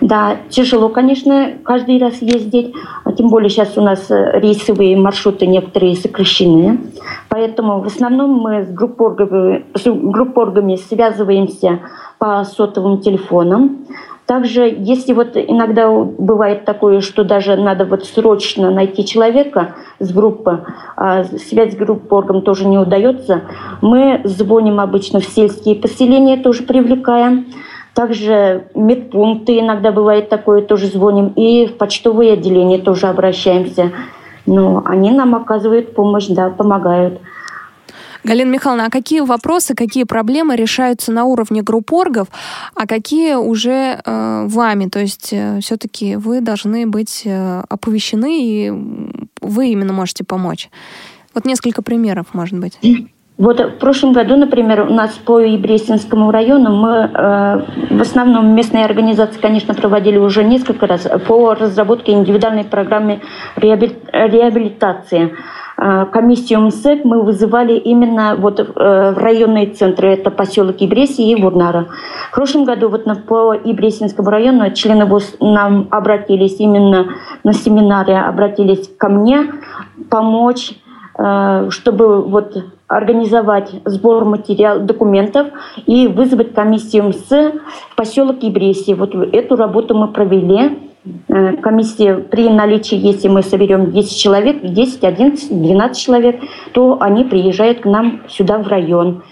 [0.00, 2.74] Да, тяжело, конечно, каждый раз ездить.
[3.04, 6.78] А Тем более сейчас у нас э, рейсовые маршруты некоторые сокращены.
[7.28, 11.80] Поэтому в основном мы с группоргами, с группоргами связываемся
[12.18, 13.86] по сотовым телефонам.
[14.26, 20.64] Также, если вот иногда бывает такое, что даже надо вот срочно найти человека с группы,
[20.96, 23.42] а связь с группоргом тоже не удается,
[23.80, 27.46] мы звоним обычно в сельские поселения, тоже привлекаем.
[27.94, 31.28] Также медпункты иногда бывает такое, тоже звоним.
[31.36, 33.92] И в почтовые отделения тоже обращаемся.
[34.46, 37.20] Но они нам оказывают помощь, да, помогают.
[38.24, 42.28] Галина Михайловна, а какие вопросы, какие проблемы решаются на уровне группоргов,
[42.74, 44.88] а какие уже э, вами?
[44.88, 48.72] То есть все-таки вы должны быть э, оповещены, и
[49.40, 50.70] вы именно можете помочь.
[51.34, 52.78] Вот несколько примеров, может быть.
[53.38, 58.84] Вот в прошлом году, например, у нас по Ибрестинскому району мы э, в основном местные
[58.84, 63.22] организации, конечно, проводили уже несколько раз по разработке индивидуальной программы
[63.56, 65.34] реабили- реабилитации.
[65.78, 71.34] Э, комиссию МСЭК мы вызывали именно вот э, в районные центры, это поселок Ибреси и
[71.34, 71.86] Вурнара.
[72.30, 77.14] В прошлом году вот на, по Ибресинскому району члены ВОЗ нам обратились именно
[77.44, 79.52] на семинаре, обратились ко мне
[80.10, 80.72] помочь
[81.18, 82.56] э, чтобы вот
[82.92, 85.48] организовать сбор материал, документов
[85.86, 88.92] и вызвать комиссию МС в поселок Ибреси.
[88.92, 90.78] Вот эту работу мы провели.
[91.28, 96.40] Э, Комиссия при наличии, если мы соберем 10 человек, 10, 11, 12 человек,
[96.72, 99.22] то они приезжают к нам сюда в район.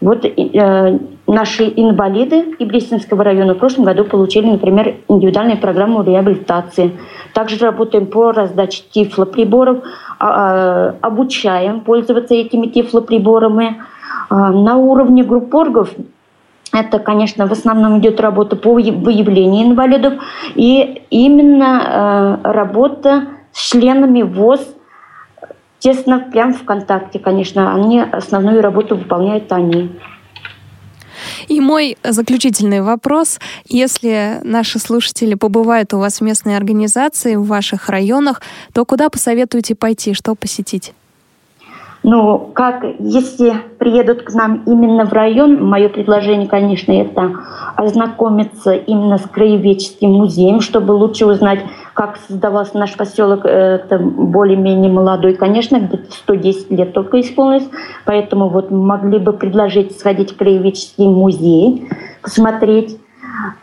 [0.00, 6.98] Вот э, наши инвалиды Ибрестинского района в прошлом году получили, например, индивидуальную программу реабилитации.
[7.34, 13.82] Также работаем по раздаче тифлоприборов, а, обучаем пользоваться этими тифлоприборами.
[14.28, 15.90] А, на уровне группоргов
[16.72, 20.14] это, конечно, в основном идет работа по выя- выявлению инвалидов
[20.54, 24.60] и именно э, работа с членами ВОЗ
[25.80, 27.74] тесно прям в контакте, конечно.
[27.74, 29.98] Они основную работу выполняют они.
[31.48, 33.38] И мой заключительный вопрос.
[33.66, 38.42] Если наши слушатели побывают у вас в местной организации, в ваших районах,
[38.72, 40.92] то куда посоветуете пойти, что посетить?
[42.02, 47.32] Ну, как, если приедут к нам именно в район, мое предложение, конечно, это
[47.76, 51.60] ознакомиться именно с краеведческим музеем, чтобы лучше узнать,
[51.94, 53.44] как создавался наш поселок.
[53.44, 57.68] Это более-менее молодой, конечно, где-то 110 лет только исполнилось.
[58.04, 61.88] Поэтому вот могли бы предложить сходить в краеведческий музей,
[62.22, 62.98] посмотреть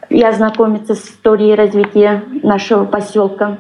[0.09, 3.57] и ознакомиться с историей развития нашего поселка.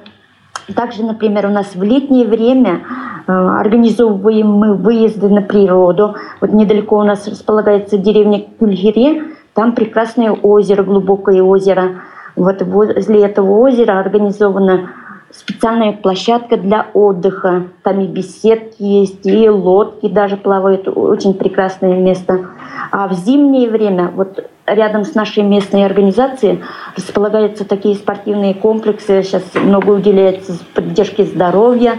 [0.75, 2.81] Также, например, у нас в летнее время
[3.25, 6.15] э, организовываем мы выезды на природу.
[6.41, 9.23] Вот недалеко у нас располагается деревня Кюльгире.
[9.53, 12.01] Там прекрасное озеро, глубокое озеро.
[12.37, 14.91] Вот возле этого озера организована
[15.31, 17.67] специальная площадка для отдыха.
[17.83, 20.87] Там и беседки есть, и лодки даже плавают.
[20.87, 22.45] Очень прекрасное место.
[22.91, 26.61] А в зимнее время, вот рядом с нашей местной организацией
[26.95, 29.23] располагаются такие спортивные комплексы.
[29.23, 31.95] Сейчас много уделяется поддержке здоровья.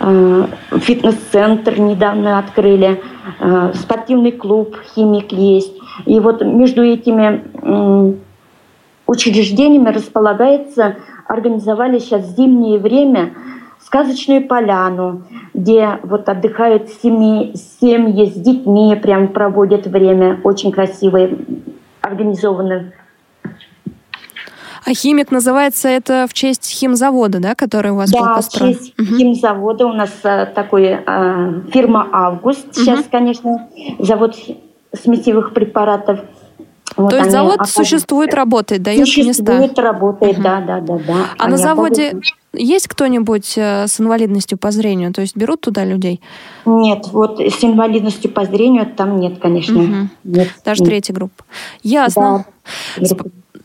[0.00, 3.00] Э, Фитнес-центр недавно открыли.
[3.40, 5.72] Э, Спортивный клуб «Химик» есть.
[6.04, 8.18] И вот между этими
[9.08, 10.96] учреждениями располагается,
[11.26, 13.32] организовали сейчас в зимнее время
[13.84, 15.22] сказочную поляну,
[15.54, 20.38] где вот отдыхают семьи, семьи с детьми, прям проводят время.
[20.44, 21.28] Очень красиво
[22.02, 22.92] организовано.
[24.84, 28.74] А химик называется это в честь химзавода, да, который у вас был Да, в построен?
[28.74, 32.74] честь химзавода у нас э, такой э, фирма «Август».
[32.74, 34.36] Сейчас, конечно, завод
[34.94, 36.20] сметевых препаратов.
[36.96, 39.22] Вот То есть завод оказывают- существует, работает, дает места?
[39.22, 41.14] Существует, работает, да, да, да, да.
[41.38, 42.24] А Они на заводе оказывают-
[42.54, 45.12] есть кто-нибудь э, с инвалидностью по зрению?
[45.12, 46.20] То есть берут туда людей?
[46.66, 49.78] Нет, вот с инвалидностью по зрению там нет, конечно.
[49.80, 50.10] Мгм.
[50.24, 50.88] Нет, Даже нет.
[50.90, 51.44] третья группа.
[51.82, 52.44] Ясно.
[52.96, 53.16] Да.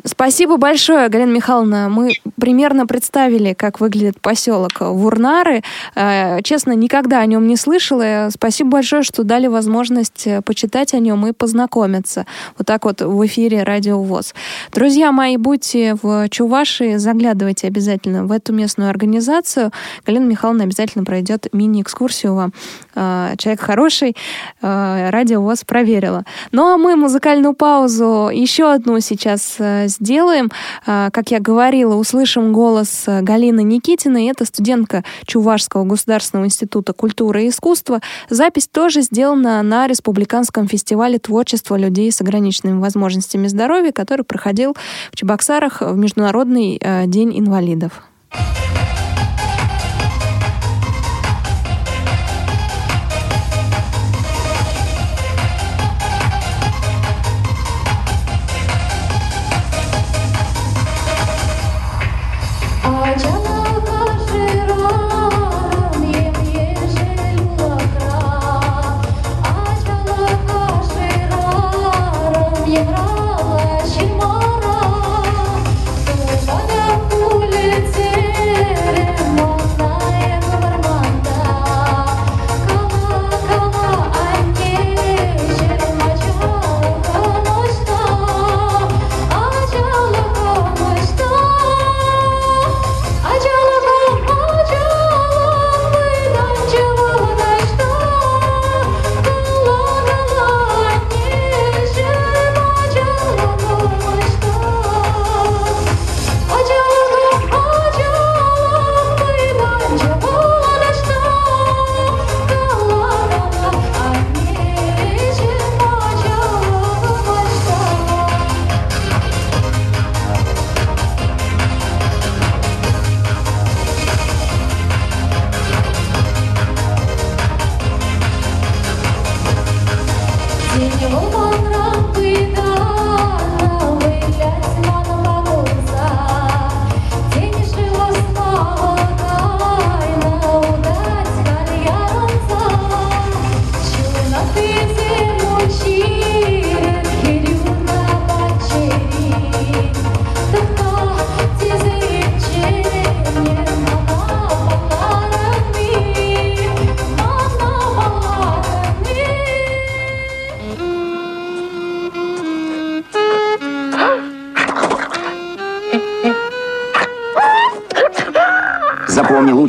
[0.03, 1.89] Сп- Спасибо большое, Галина Михайловна.
[1.89, 5.63] Мы примерно представили, как выглядит поселок Вурнары.
[5.95, 8.29] Э, честно, никогда о нем не слышала.
[8.31, 12.25] Спасибо большое, что дали возможность э, почитать о нем и познакомиться.
[12.57, 14.33] Вот так вот в эфире Радио ВОЗ.
[14.71, 19.71] Друзья мои, будьте в Чувашии, заглядывайте обязательно в эту местную организацию.
[20.05, 22.53] Галина Михайловна обязательно пройдет мини-экскурсию вам.
[22.95, 24.15] Э, человек хороший,
[24.61, 26.23] Радио ВОЗ проверила.
[26.53, 29.57] Ну а мы музыкальную паузу еще одну сейчас
[29.93, 30.51] сделаем.
[30.85, 34.25] А, как я говорила, услышим голос э, Галины Никитиной.
[34.25, 38.01] Это студентка Чувашского государственного института культуры и искусства.
[38.29, 44.75] Запись тоже сделана на Республиканском фестивале творчества людей с ограниченными возможностями здоровья, который проходил
[45.11, 48.03] в Чебоксарах в Международный э, день инвалидов.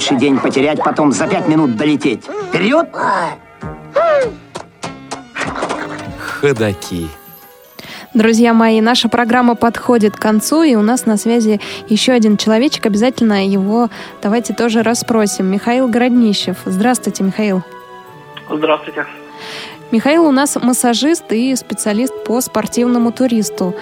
[0.04, 2.24] Лучший день потерять, потом за пять минут долететь.
[2.24, 2.88] Вперед!
[6.18, 7.08] Ходаки.
[8.12, 12.84] Друзья мои, наша программа подходит к концу, и у нас на связи еще один человечек.
[12.84, 13.88] Обязательно его
[14.22, 15.50] давайте тоже расспросим.
[15.50, 16.58] Михаил Городнищев.
[16.66, 17.62] Здравствуйте, Михаил.
[18.50, 19.06] Здравствуйте.
[19.90, 23.74] Михаил у нас массажист и специалист по спортивному туристу,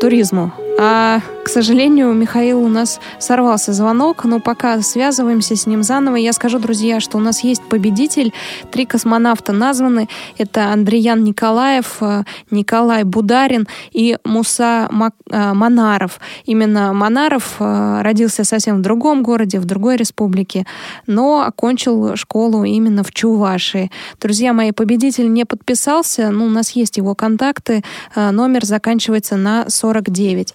[0.00, 0.52] туризму.
[0.80, 6.34] А, к сожалению, Михаил у нас сорвался звонок, но пока связываемся с ним заново, я
[6.34, 8.34] скажу, друзья, что у нас есть победитель.
[8.70, 10.10] Три космонавта названы.
[10.36, 16.20] Это Андреян Николаев, э, Николай Бударин и Муса э, Манаров.
[16.44, 20.66] Именно Манаров э, родился совсем в другом городе, в другой республике,
[21.06, 23.90] но окончил школу именно в Чувашии.
[24.20, 27.82] Друзья мои, победитель не подписался, ну, у нас есть его контакты,
[28.14, 30.54] номер заканчивается на 49.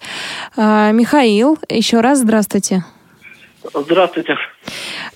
[0.84, 2.82] А, Михаил, еще раз здравствуйте.
[3.72, 4.36] Здравствуйте.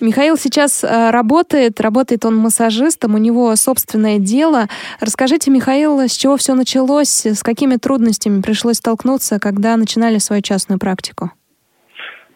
[0.01, 4.63] Михаил сейчас а, работает, работает он массажистом, у него собственное дело.
[4.99, 10.79] Расскажите, Михаил, с чего все началось, с какими трудностями пришлось столкнуться, когда начинали свою частную
[10.79, 11.29] практику?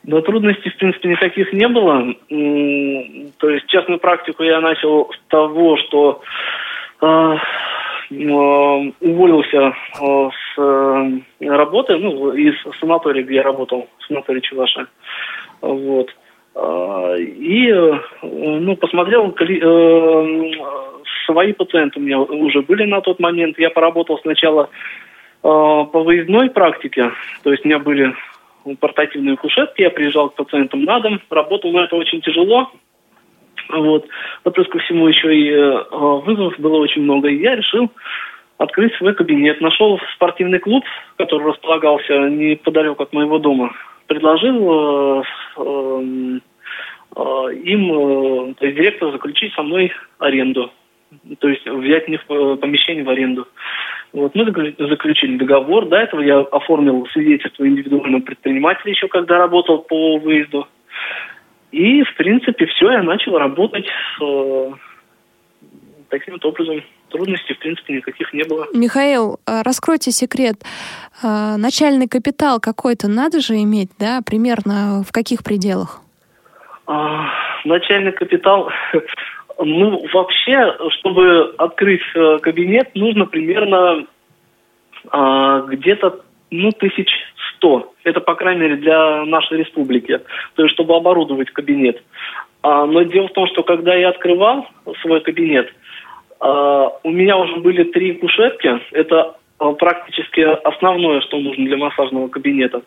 [0.04, 2.14] Да, трудностей, в принципе, никаких не было.
[3.40, 6.22] То есть частную практику я начал с того, что
[7.02, 7.38] а, Э,
[9.00, 14.88] уволился э, с э, работы, ну, из санатория, где я работал, санаторий Чуваша.
[15.62, 16.14] Вот.
[17.18, 17.74] И,
[18.22, 19.34] ну, посмотрел,
[21.26, 23.58] свои пациенты у меня уже были на тот момент.
[23.58, 24.70] Я поработал сначала
[25.42, 27.12] по выездной практике,
[27.44, 28.14] то есть у меня были
[28.80, 32.70] портативные кушетки, я приезжал к пациентам на дом, работал, но это очень тяжело,
[33.70, 34.08] вот.
[34.44, 35.84] Но плюс ко всему еще и э,
[36.26, 37.30] вызовов было очень много.
[37.30, 37.90] И я решил
[38.58, 39.62] открыть свой кабинет.
[39.62, 40.84] Нашел спортивный клуб,
[41.18, 43.74] который располагался неподалеку от моего дома.
[44.08, 45.24] Предложил э,
[45.58, 46.40] э,
[47.16, 47.22] э,
[47.64, 50.72] им, э, то есть директору, заключить со мной аренду.
[51.40, 53.48] То есть взять мне помещение в аренду.
[54.14, 54.46] Вот, мы
[54.78, 55.88] заключили договор.
[55.88, 60.68] До этого я оформил свидетельство индивидуального предпринимателя еще, когда работал по выезду.
[61.74, 63.88] И, в принципе, все, я начал работать
[64.22, 64.72] э,
[66.10, 66.84] таким вот образом.
[67.10, 68.68] Трудностей, в принципе, никаких не было.
[68.76, 70.56] Михаил, а раскройте секрет.
[71.24, 74.22] А, начальный капитал какой-то надо же иметь, да?
[74.24, 76.00] Примерно в каких пределах?
[76.86, 77.26] А,
[77.66, 78.70] начальный капитал...
[79.60, 84.08] Ну, вообще, чтобы открыть э, кабинет, нужно примерно
[85.10, 87.08] а, где-то, ну, тысяч
[87.64, 87.94] сто.
[88.04, 90.20] Это, по крайней мере, для нашей республики.
[90.56, 92.04] То есть, чтобы оборудовать кабинет.
[92.62, 94.68] А, но дело в том, что когда я открывал
[95.02, 95.74] свой кабинет,
[96.40, 98.82] а, у меня уже были три кушетки.
[98.92, 102.82] Это а, практически основное, что нужно для массажного кабинета.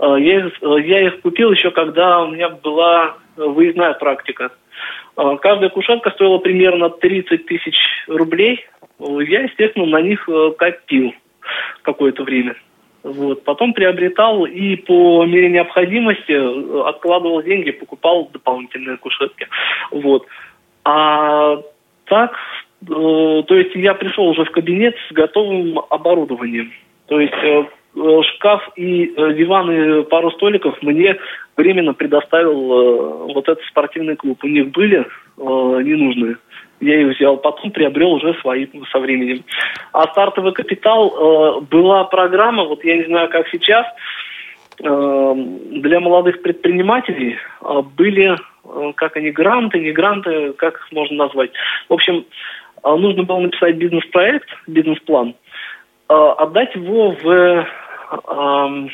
[0.00, 4.50] Я, я их купил еще, когда у меня была выездная практика.
[5.14, 7.76] Каждая кушетка стоила примерно 30 тысяч
[8.08, 8.66] рублей.
[8.98, 11.14] Я, естественно, на них э, копил
[11.82, 12.56] какое-то время.
[13.04, 13.44] Вот.
[13.44, 19.46] Потом приобретал и по мере необходимости э, откладывал деньги, покупал дополнительные кушетки.
[19.90, 20.26] Вот.
[20.84, 21.58] А
[22.06, 22.34] так,
[22.82, 26.72] э, то есть я пришел уже в кабинет с готовым оборудованием.
[27.06, 31.18] То есть э, э шкаф и э, диваны, пару столиков мне
[31.58, 34.42] временно предоставил э, вот этот спортивный клуб.
[34.42, 35.04] У них были э,
[35.36, 36.38] ненужные.
[36.84, 39.42] Я их взял, потом приобрел уже свои со временем.
[39.92, 43.86] А стартовый капитал э, была программа, вот я не знаю, как сейчас,
[44.82, 45.34] э,
[45.70, 51.52] для молодых предпринимателей э, были, э, как они, гранты, не гранты, как их можно назвать.
[51.88, 52.26] В общем,
[52.84, 55.34] э, нужно было написать бизнес-проект, бизнес-план,
[56.10, 57.28] э, отдать его в...
[57.30, 58.88] Э,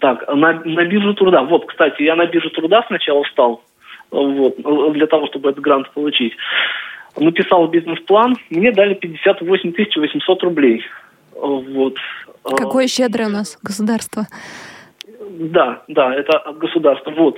[0.00, 1.42] так, на, на биржу труда.
[1.42, 3.62] Вот, кстати, я на биржу труда сначала стал,
[4.10, 6.34] вот, для того, чтобы этот грант получить.
[7.18, 10.84] Написал бизнес-план, мне дали 58 800 рублей.
[11.34, 11.96] Вот.
[12.42, 14.26] Какое щедрое у нас государство.
[15.30, 17.10] Да, да, это государство.
[17.12, 17.36] Вот.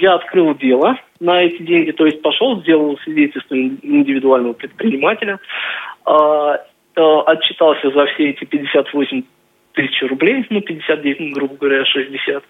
[0.00, 5.38] Я открыл дело на эти деньги, то есть пошел, сделал свидетельство индивидуального предпринимателя,
[6.94, 9.22] отчитался за все эти 58
[9.72, 12.44] тысячи рублей, ну, 59, грубо говоря, 60.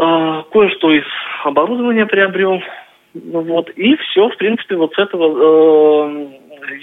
[0.00, 1.04] А, кое-что из
[1.42, 2.62] оборудования приобрел.
[3.14, 6.28] Ну, вот, и все, в принципе, вот с этого э,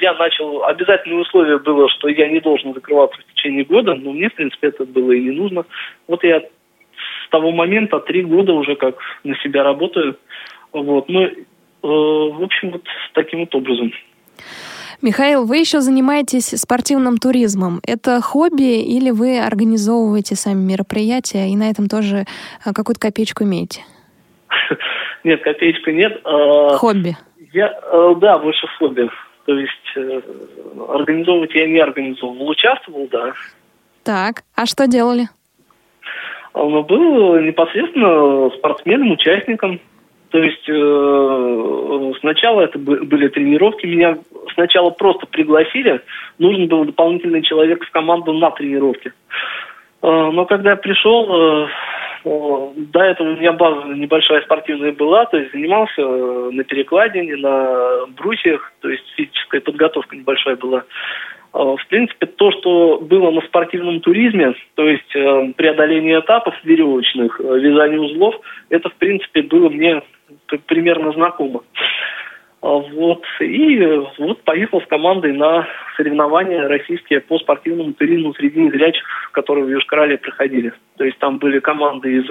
[0.01, 0.65] я начал...
[0.65, 4.67] Обязательное условие было, что я не должен закрываться в течение года, но мне, в принципе,
[4.67, 5.65] это было и не нужно.
[6.09, 10.17] Вот я с того момента три года уже как на себя работаю.
[10.73, 11.35] Вот, ну, э,
[11.81, 13.93] в общем, вот таким вот образом.
[15.05, 17.79] Михаил, вы еще занимаетесь спортивным туризмом.
[17.85, 22.25] Это хобби или вы организовываете сами мероприятия и на этом тоже
[22.65, 23.81] э, какую-то копеечку имеете?
[25.23, 26.19] Нет, копеечку нет.
[26.23, 27.15] А, хобби?
[27.53, 29.07] Я, э, да, больше хобби.
[29.45, 30.21] То есть э,
[30.89, 32.49] организовывать я не организовывал.
[32.49, 33.33] Участвовал, да.
[34.03, 35.29] Так, а что делали?
[36.53, 39.79] А, ну, был непосредственно спортсменом, участником.
[40.35, 44.17] То есть э, сначала это были тренировки, меня
[44.53, 46.01] сначала просто пригласили,
[46.39, 49.13] нужен был дополнительный человек в команду на тренировке.
[50.01, 51.67] Э, но когда я пришел, э,
[52.75, 58.73] до этого у меня база небольшая спортивная была, то есть занимался на перекладине, на брусьях,
[58.81, 60.83] то есть физическая подготовка небольшая была.
[61.53, 65.09] В принципе, то, что было на спортивном туризме, то есть
[65.55, 68.35] преодоление этапов веревочных, вязание узлов,
[68.69, 70.01] это, в принципе, было мне
[70.67, 71.63] примерно знакомо.
[72.65, 73.21] А вот.
[73.41, 73.79] И
[74.17, 75.67] вот поехал с командой на
[75.97, 80.73] соревнования российские по спортивному туризму среди незрячих, которые в Южкорале проходили.
[80.97, 82.25] То есть там были команды из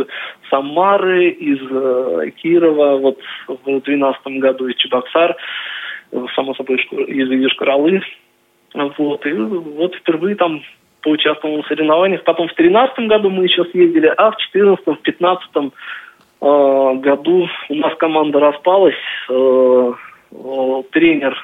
[0.51, 5.37] Самары, из э, Кирова, вот в 2012 году из Чебоксар,
[6.35, 8.03] само собой из Южкоралы.
[8.75, 9.25] Вот.
[9.27, 10.63] И вот впервые там
[11.03, 12.25] поучаствовал в соревнованиях.
[12.25, 15.71] Потом в 2013 году мы еще съездили, а в 2014, в 2015 Э,
[16.45, 17.49] году.
[17.71, 18.95] У нас команда распалась,
[19.31, 19.93] э,
[20.33, 21.37] э, тренер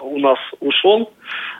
[0.00, 1.12] у нас ушел,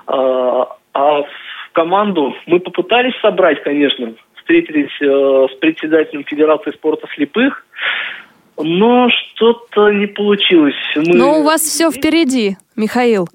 [0.07, 1.27] а в
[1.73, 7.67] команду мы попытались собрать, конечно, встретились с председателем Федерации спорта слепых,
[8.59, 10.75] но что-то не получилось.
[10.97, 11.17] Мы...
[11.17, 13.29] Но у вас все впереди, Михаил.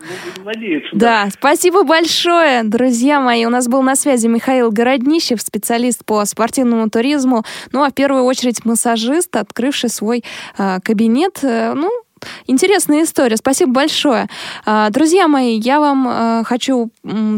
[0.44, 1.26] Надеяться, да.
[1.26, 3.46] да, спасибо большое, друзья мои.
[3.46, 7.44] У нас был на связи Михаил Городнищев, специалист по спортивному туризму.
[7.72, 10.24] Ну, а в первую очередь массажист, открывший свой
[10.58, 11.90] э, кабинет, э, ну,
[12.48, 13.38] Интересная история.
[13.38, 14.28] Спасибо большое.
[14.66, 16.90] А, Друзья мои, я вам э, хочу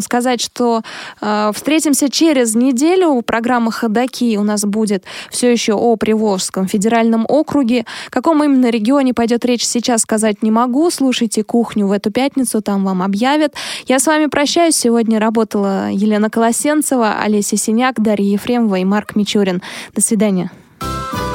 [0.01, 0.81] сказать, что
[1.21, 3.21] э, встретимся через неделю.
[3.21, 7.85] Программа «Ходоки» у нас будет все еще о Приволжском федеральном округе.
[8.07, 10.89] В каком именно регионе пойдет речь, сейчас сказать не могу.
[10.91, 13.53] Слушайте «Кухню» в эту пятницу, там вам объявят.
[13.87, 14.75] Я с вами прощаюсь.
[14.75, 19.61] Сегодня работала Елена Колосенцева, Олеся Синяк, Дарья Ефремова и Марк Мичурин.
[19.95, 20.51] До свидания.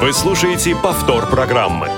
[0.01, 1.89] Вы слушаете повтор программы.